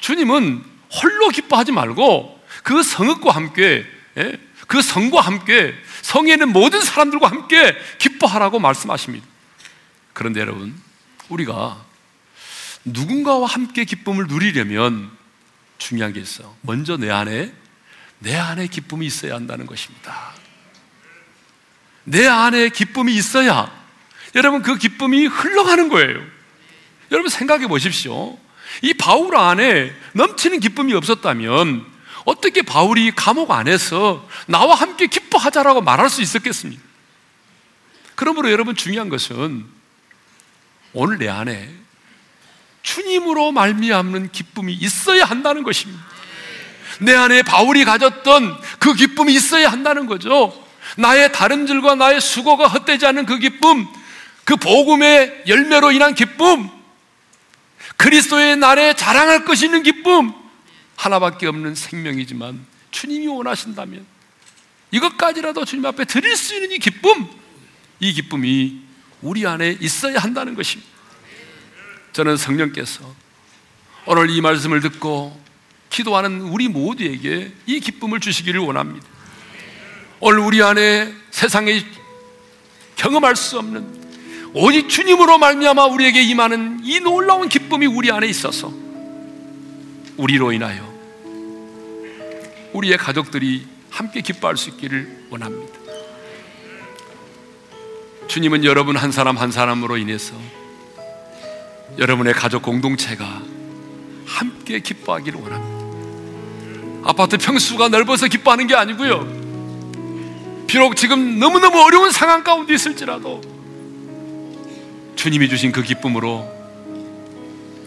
[0.00, 0.64] 주님은
[1.02, 3.86] 홀로 기뻐하지 말고 그 성읍과 함께
[4.16, 4.38] 예?
[4.66, 9.26] 그 성과 함께 성에 있는 모든 사람들과 함께 기뻐하라고 말씀하십니다.
[10.12, 10.74] 그런데 여러분,
[11.28, 11.76] 우리가
[12.84, 15.10] 누군가와 함께 기쁨을 누리려면
[15.78, 16.54] 중요한 게 있어.
[16.60, 17.52] 먼저 내 안에
[18.20, 20.33] 내 안에 기쁨이 있어야 한다는 것입니다.
[22.04, 23.70] 내 안에 기쁨이 있어야
[24.34, 26.20] 여러분 그 기쁨이 흘러가는 거예요.
[27.10, 28.38] 여러분 생각해 보십시오.
[28.82, 31.84] 이 바울 안에 넘치는 기쁨이 없었다면
[32.24, 36.82] 어떻게 바울이 감옥 안에서 나와 함께 기뻐하자라고 말할 수 있었겠습니까?
[38.14, 39.64] 그러므로 여러분 중요한 것은
[40.92, 41.68] 오늘 내 안에
[42.82, 46.02] 주님으로 말미암는 기쁨이 있어야 한다는 것입니다.
[47.00, 50.63] 내 안에 바울이 가졌던 그 기쁨이 있어야 한다는 거죠.
[50.96, 53.86] 나의 다른들과 나의 수고가 헛되지 않은 그 기쁨,
[54.44, 56.70] 그 복음의 열매로 인한 기쁨,
[57.96, 60.32] 그리스도의 날에 자랑할 것이 있는 기쁨,
[60.96, 64.06] 하나밖에 없는 생명이지만 주님이 원하신다면
[64.90, 67.26] 이것까지라도 주님 앞에 드릴 수 있는 이 기쁨,
[67.98, 68.80] 이 기쁨이
[69.22, 70.92] 우리 안에 있어야 한다는 것입니다.
[72.12, 73.12] 저는 성령께서
[74.06, 75.42] 오늘 이 말씀을 듣고
[75.90, 79.13] 기도하는 우리 모두에게 이 기쁨을 주시기를 원합니다.
[80.26, 81.84] 오늘 우리 안에 세상에
[82.96, 83.86] 경험할 수 없는
[84.54, 88.72] 오직 주님으로 말미암아 우리에게 임하는 이 놀라운 기쁨이 우리 안에 있어서
[90.16, 90.82] 우리로 인하여
[92.72, 95.78] 우리의 가족들이 함께 기뻐할 수 있기를 원합니다.
[98.26, 100.34] 주님은 여러분 한 사람 한 사람으로 인해서
[101.98, 103.42] 여러분의 가족 공동체가
[104.24, 107.04] 함께 기뻐하기를 원합니다.
[107.10, 109.43] 아파트 평수가 넓어서 기뻐하는 게 아니고요.
[110.74, 113.40] 비록 지금 너무너무 어려운 상황 가운데 있을지라도
[115.14, 116.52] 주님이 주신 그 기쁨으로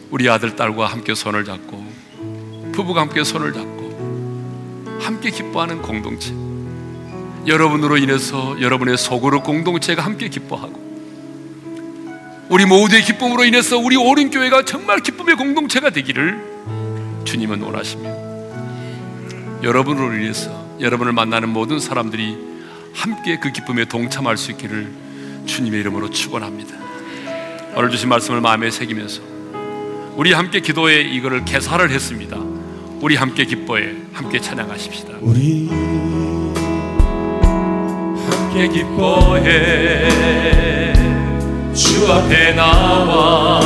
[0.09, 1.85] 우리 아들, 딸과 함께 손을 잡고
[2.71, 6.33] 부부가 함께 손을 잡고 함께 기뻐하는 공동체
[7.45, 10.87] 여러분으로 인해서 여러분의 속으로 공동체가 함께 기뻐하고
[12.47, 16.41] 우리 모두의 기쁨으로 인해서 우리 오른 교회가 정말 기쁨의 공동체가 되기를
[17.25, 18.09] 주님은 원하시며
[19.63, 22.46] 여러분으로 인해서 여러분을 만나는 모든 사람들이
[22.97, 24.91] 함께 그 기쁨에 동참할 수 있기를
[25.45, 26.75] 주님의 이름으로 축원합니다.
[27.75, 29.21] 오늘 주신 말씀을 마음에 새기면서
[30.15, 32.37] 우리 함께 기도에 이거를 개사를 했습니다.
[32.99, 35.13] 우리 함께 기뻐해 함께 찬양하십시다.
[35.21, 35.69] 우리
[38.25, 40.09] 함께 기뻐해
[41.75, 43.61] 주 앞에 나와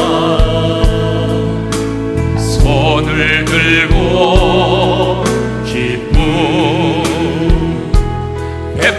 [2.37, 5.00] 손을 들고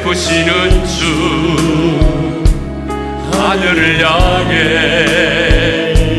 [0.03, 1.07] 베푸시는 주
[3.31, 4.59] 하늘을 향해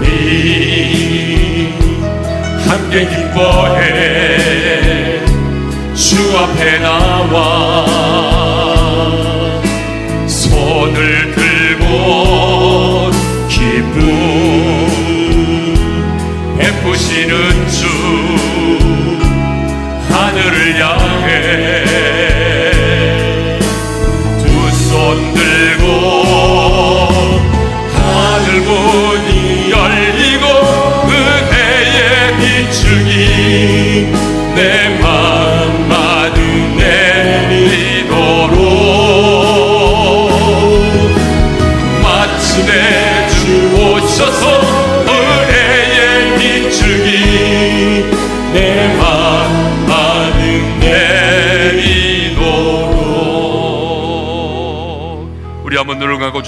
[0.00, 1.74] 우리
[2.66, 4.38] 함께 기뻐해.
[5.94, 7.84] 주 앞에 나와
[10.26, 13.10] 손을 들고
[13.50, 13.98] 기쁨
[16.58, 17.87] 베푸시는 주
[20.38, 21.84] 하늘을 향해
[24.38, 25.86] 두 손 들고
[27.92, 30.44] 하늘 문이 열리고
[31.08, 34.12] 은혜의 비추기
[34.54, 34.60] 내
[35.00, 35.27] 맘마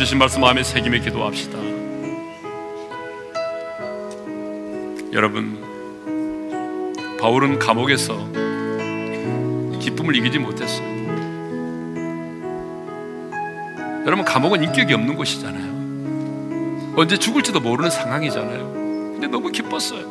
[0.01, 1.59] 주신 말씀 마음에 새김에 기도합시다.
[5.13, 5.61] 여러분,
[7.21, 8.17] 바울은 감옥에서
[9.79, 10.89] 기쁨을 이기지 못했어요.
[14.07, 16.95] 여러분, 감옥은 인격이 없는 곳이잖아요.
[16.97, 18.73] 언제 죽을지도 모르는 상황이잖아요.
[18.73, 20.11] 근데 너무 기뻤어요.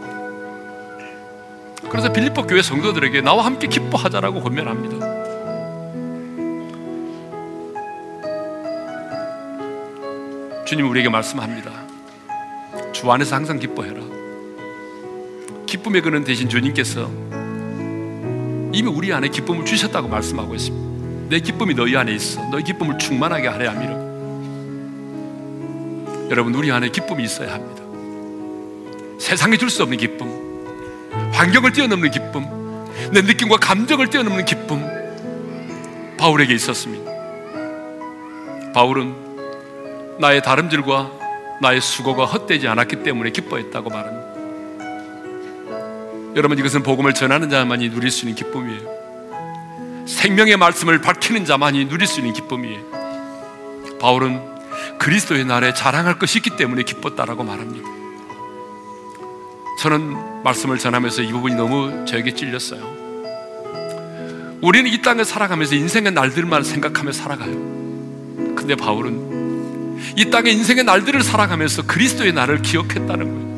[1.90, 5.09] 그래서 빌립보 교회 성도들에게 나와 함께 기뻐하자라고 권면합니다.
[10.70, 11.72] 주님 우리에게 말씀합니다.
[12.92, 14.02] 주 안에서 항상 기뻐해라.
[15.66, 17.10] 기쁨의 근원 대신 주님께서
[18.72, 21.30] 이미 우리 안에 기쁨을 주셨다고 말씀하고 있습니다.
[21.30, 22.48] 내 기쁨이 너희 안에 있어.
[22.52, 23.94] 너희 기쁨을 충만하게 하려 함이라.
[26.30, 27.82] 여러분 우리 안에 기쁨이 있어야 합니다.
[29.20, 30.30] 세상에 줄수 없는 기쁨,
[31.32, 32.46] 환경을 뛰어넘는 기쁨,
[33.12, 34.86] 내 느낌과 감정을 뛰어넘는 기쁨,
[36.20, 37.12] 바울에게 있었습니다.
[38.76, 39.29] 바울은
[40.20, 41.12] 나의 다름질과
[41.62, 44.30] 나의 수고가 헛되지 않았기 때문에 기뻐했다고 말합니다.
[46.36, 49.00] 여러분 이것은 복음을 전하는 자만이 누릴 수 있는 기쁨이에요.
[50.06, 54.00] 생명의 말씀을 밝히는 자만이 누릴 수 있는 기쁨이에요.
[54.02, 54.42] 바울은
[54.98, 57.88] 그리스도의 날에 자랑할 것이 있기 때문에 기뻤다라고 말합니다.
[59.82, 63.00] 저는 말씀을 전하면서 이 부분이 너무 저에게 찔렸어요.
[64.62, 67.54] 우리는 이 땅을 살아가면서 인생의 날들만 생각하며 살아가요.
[68.56, 69.39] 근데 바울은
[70.16, 73.50] 이 땅의 인생의 날들을 살아가면서 그리스도의 날을 기억했다는 거예요.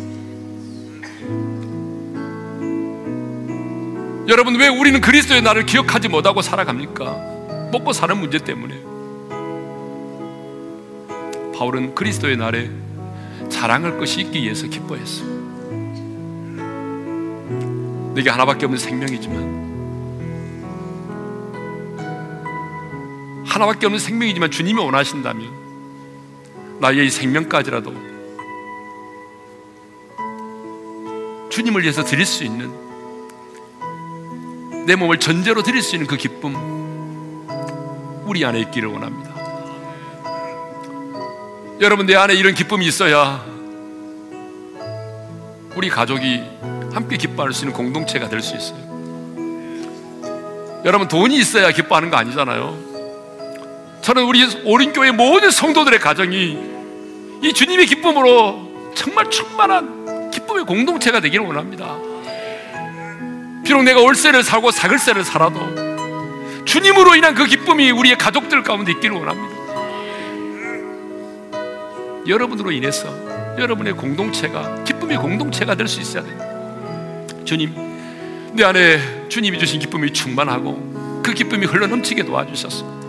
[4.28, 7.32] 여러분, 왜 우리는 그리스도의 날을 기억하지 못하고 살아갑니까?
[7.72, 8.76] 먹고 사는 문제 때문에.
[11.58, 12.70] 바울은 그리스도의 날에
[13.50, 15.24] 자랑할 것이 있기 위해서 기뻐했어.
[18.14, 19.62] 내게 하나밖에 없는 생명이지만
[23.46, 25.61] 하나밖에 없는 생명이지만 주님이 원하신다면
[26.82, 27.94] 나의 이 생명까지라도
[31.52, 32.72] 주님을 위해서 드릴 수 있는
[34.88, 36.56] 내 몸을 전제로 드릴 수 있는 그 기쁨
[38.26, 39.30] 우리 안에 있기를 원합니다.
[41.82, 43.46] 여러분 내 안에 이런 기쁨이 있어야
[45.76, 46.42] 우리 가족이
[46.94, 48.90] 함께 기뻐할 수 있는 공동체가 될 수 있어요.
[50.84, 52.91] 여러분 돈이 있어야 기뻐하는 거 아니잖아요.
[54.02, 56.58] 저는 우리 오린교회 모든 성도들의 가정이
[57.44, 61.98] 이 주님의 기쁨으로 정말 충만한 기쁨의 공동체가 되기를 원합니다.
[63.64, 69.62] 비록 내가 월세를 살고 사글세를 살아도 주님으로 인한 그 기쁨이 우리의 가족들 가운데 있기를 원합니다.
[72.28, 73.08] 여러분으로 인해서
[73.58, 77.32] 여러분의 공동체가 기쁨의 공동체가 될 수 있어야 돼요.
[77.46, 77.74] 주님,
[78.54, 83.01] 내 안에 주님이 주신 기쁨이 충만하고 그 기쁨이 흘러넘치게 도와주셨습니다.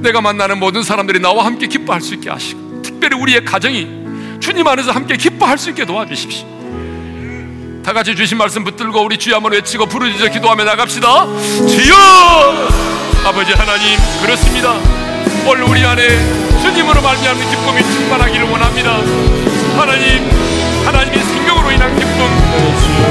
[0.00, 4.00] 내가 만나는 모든 사람들이 나와 함께 기뻐할 수 있게 하시고 특별히 우리의 가정이
[4.40, 6.48] 주님 안에서 함께 기뻐할 수 있게 도와주십시오.
[7.84, 11.26] 다 같이 주신 말씀 붙들고 우리 주여 한번 외치고 부르짖어 기도하며 나갑시다.
[11.66, 12.68] 주여!
[13.24, 14.74] 아버지 하나님 그렇습니다.
[15.46, 16.08] 오늘 우리 안에
[16.62, 18.96] 주님으로 말미암는 기쁨이 충만하기를 원합니다.
[19.76, 20.30] 하나님,
[20.84, 22.18] 하나님의 생명으로 인한 기쁨,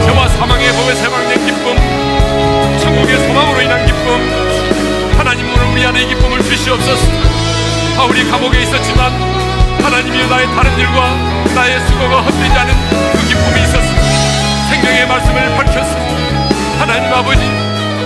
[0.06, 4.49] 저와 사망의 법에 세방된 기쁨, 천국의 소망으로 인한 기쁨,
[5.20, 7.05] 하나님 오늘 우리 안에 기쁨을 주시옵소서.
[7.99, 9.11] 바울이 감옥에 있었지만
[9.84, 11.13] 하나님이 나의 다른 일과
[11.53, 12.74] 나의 수고가 헛되지 않은
[13.11, 14.01] 그 기쁨이 있었습니다
[14.70, 17.43] 생명의 말씀을 밝혔습니다 하나님 아버지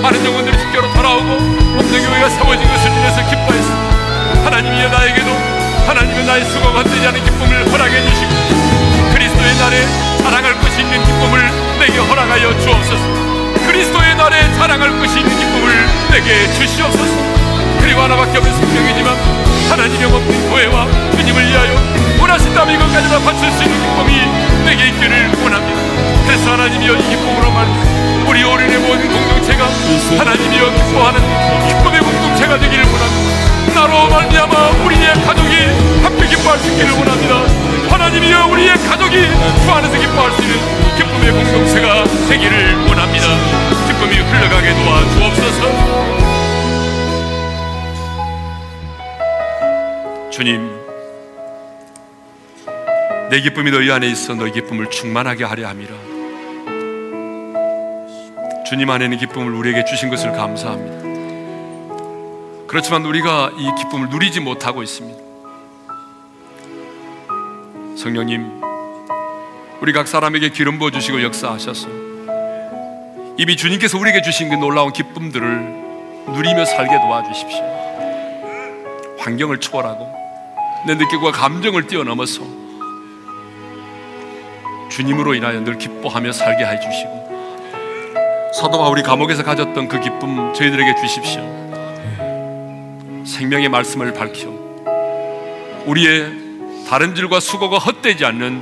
[0.01, 5.29] 많은 영혼들이 주께로 돌아오고 없는 교회가 세워진 것을 인해서 기뻐했습니다 하나님이 나에게도
[5.85, 8.31] 하나님은 나의 수고가 헛되지 않은 기쁨을 허락해 주시고
[9.13, 9.85] 그리스도의 날에
[10.23, 13.32] 자랑할 것이 있는 기쁨을 내게 허락하여 주옵소서
[13.73, 17.11] 그리스도의 날에 자랑할 것이 있는 기쁨을 내게 주시옵소서.
[17.81, 19.17] 그리고 하나밖에 없는 생명이지만
[19.67, 21.73] 하나님의 없는 교회와 주님을 위하여
[22.21, 25.81] 원하신다면 이것까지 다 바칠 수 있는 기쁨이 내게 있기를 원합니다.
[26.27, 27.65] 그래서 하나님이여 이 기쁨으로 말
[28.27, 29.67] 우리 어린의 모든 공동체가
[30.19, 31.19] 하나님이여 기뻐하는
[31.67, 33.73] 기쁨의 공동체가 되기를 원합니다.
[33.73, 35.55] 나로 말미암아 우리의 가족이
[36.33, 37.35] 기뻐할 수 있기를 원합니다.
[37.93, 39.15] 하나님이여 우리의 가족이
[39.63, 40.57] 주 안에서 기뻐할 수 있는
[40.97, 43.27] 기쁨의 공동체가 되기를 원합니다.
[43.87, 45.61] 기쁨이 흘러가게 도와주옵소서.
[50.31, 50.71] 주님
[53.29, 55.93] 내 기쁨이 너희 안에 있어 너희 기쁨을 충만하게 하려 함이라.
[58.65, 61.03] 주님 안에는 기쁨을 우리에게 주신 것을 감사합니다.
[62.65, 65.32] 그렇지만 우리가 이 기쁨을 누리지 못하고 있습니다.
[67.95, 68.61] 성령님,
[69.81, 71.87] 우리 각 사람에게 기름 부어 주시고 역사하셔서
[73.37, 75.47] 이미 주님께서 우리에게 주신 그 놀라운 기쁨들을
[76.27, 77.73] 누리며 살게 도와주십시오.
[79.19, 80.13] 환경을 초월하고
[80.85, 82.41] 내 느낌과 감정을 뛰어넘어서
[84.89, 91.41] 주님으로 인하여 늘 기뻐하며 살게 해 주시고 사도 바울이 감옥에서 가졌던 그 기쁨 저희들에게 주십시오.
[93.25, 94.49] 생명의 말씀을 밝혀
[95.85, 96.42] 우리의
[96.93, 98.61] 다른질과 수고가 헛되지 않는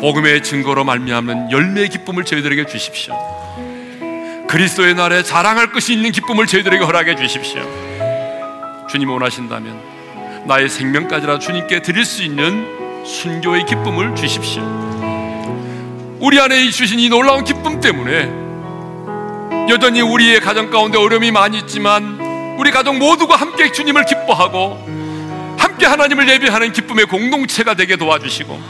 [0.00, 3.14] 복음의 증거로 말미암는 열매의 기쁨을 저희들에게 주십시오.
[4.48, 7.62] 그리스도의 날에 자랑할 것이 있는 기쁨을 저희들에게 허락해 주십시오.
[8.90, 14.64] 주님 원하신다면 나의 생명까지라 주님께 드릴 수 있는 순교의 기쁨을 주십시오.
[16.18, 22.72] 우리 안에 주신 이 놀라운 기쁨 때문에 여전히 우리의 가정 가운데 어려움이 많이 있지만 우리
[22.72, 25.01] 가족 모두가 함께 주님을 기뻐하고
[25.82, 28.62] 함께 하나님을 예배하는 기쁨의 공동체가 되게 도와주시고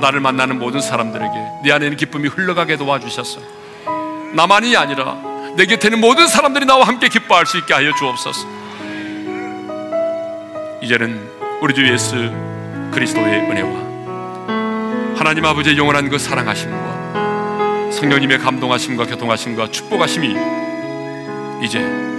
[0.00, 1.32] 나를 만나는 모든 사람들에게
[1.62, 3.40] 내 안에 는 기쁨이 흘러가게 도와주셔서
[4.34, 5.16] 나만이 아니라
[5.56, 8.40] 내 곁에 는 모든 사람들이 나와 함께 기뻐할 수 있게 하여 주옵소서.
[10.82, 11.30] 이제는
[11.62, 12.16] 우리 주 예수
[12.92, 20.34] 그리스도의 은혜와 하나님 아버지의 영원한 그 사랑하심과 성령님의 감동하심과 교통하심과 축복하심이
[21.62, 22.15] 이제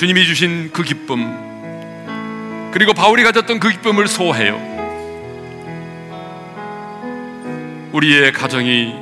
[0.00, 1.30] 주님이 주신 그 기쁨
[2.72, 4.58] 그리고 바울이 가졌던 그 기쁨을 소해요.
[7.92, 8.94] 우리의 가정이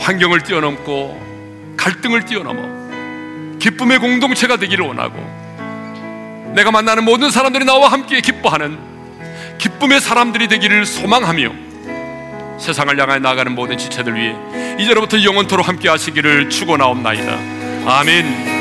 [0.00, 5.14] 환경을 뛰어넘고 갈등을 뛰어넘어 기쁨의 공동체가 되기를 원하고
[6.56, 8.76] 내가 만나는 모든 사람들이 나와 함께 기뻐하는
[9.58, 14.34] 기쁨의 사람들이 되기를 소망하며 세상을 향해 나가는 모든 지체들 위해
[14.80, 17.38] 이제로부터 영원토록 함께 하시기를 축원하옵나이다.
[17.86, 18.51] 아멘.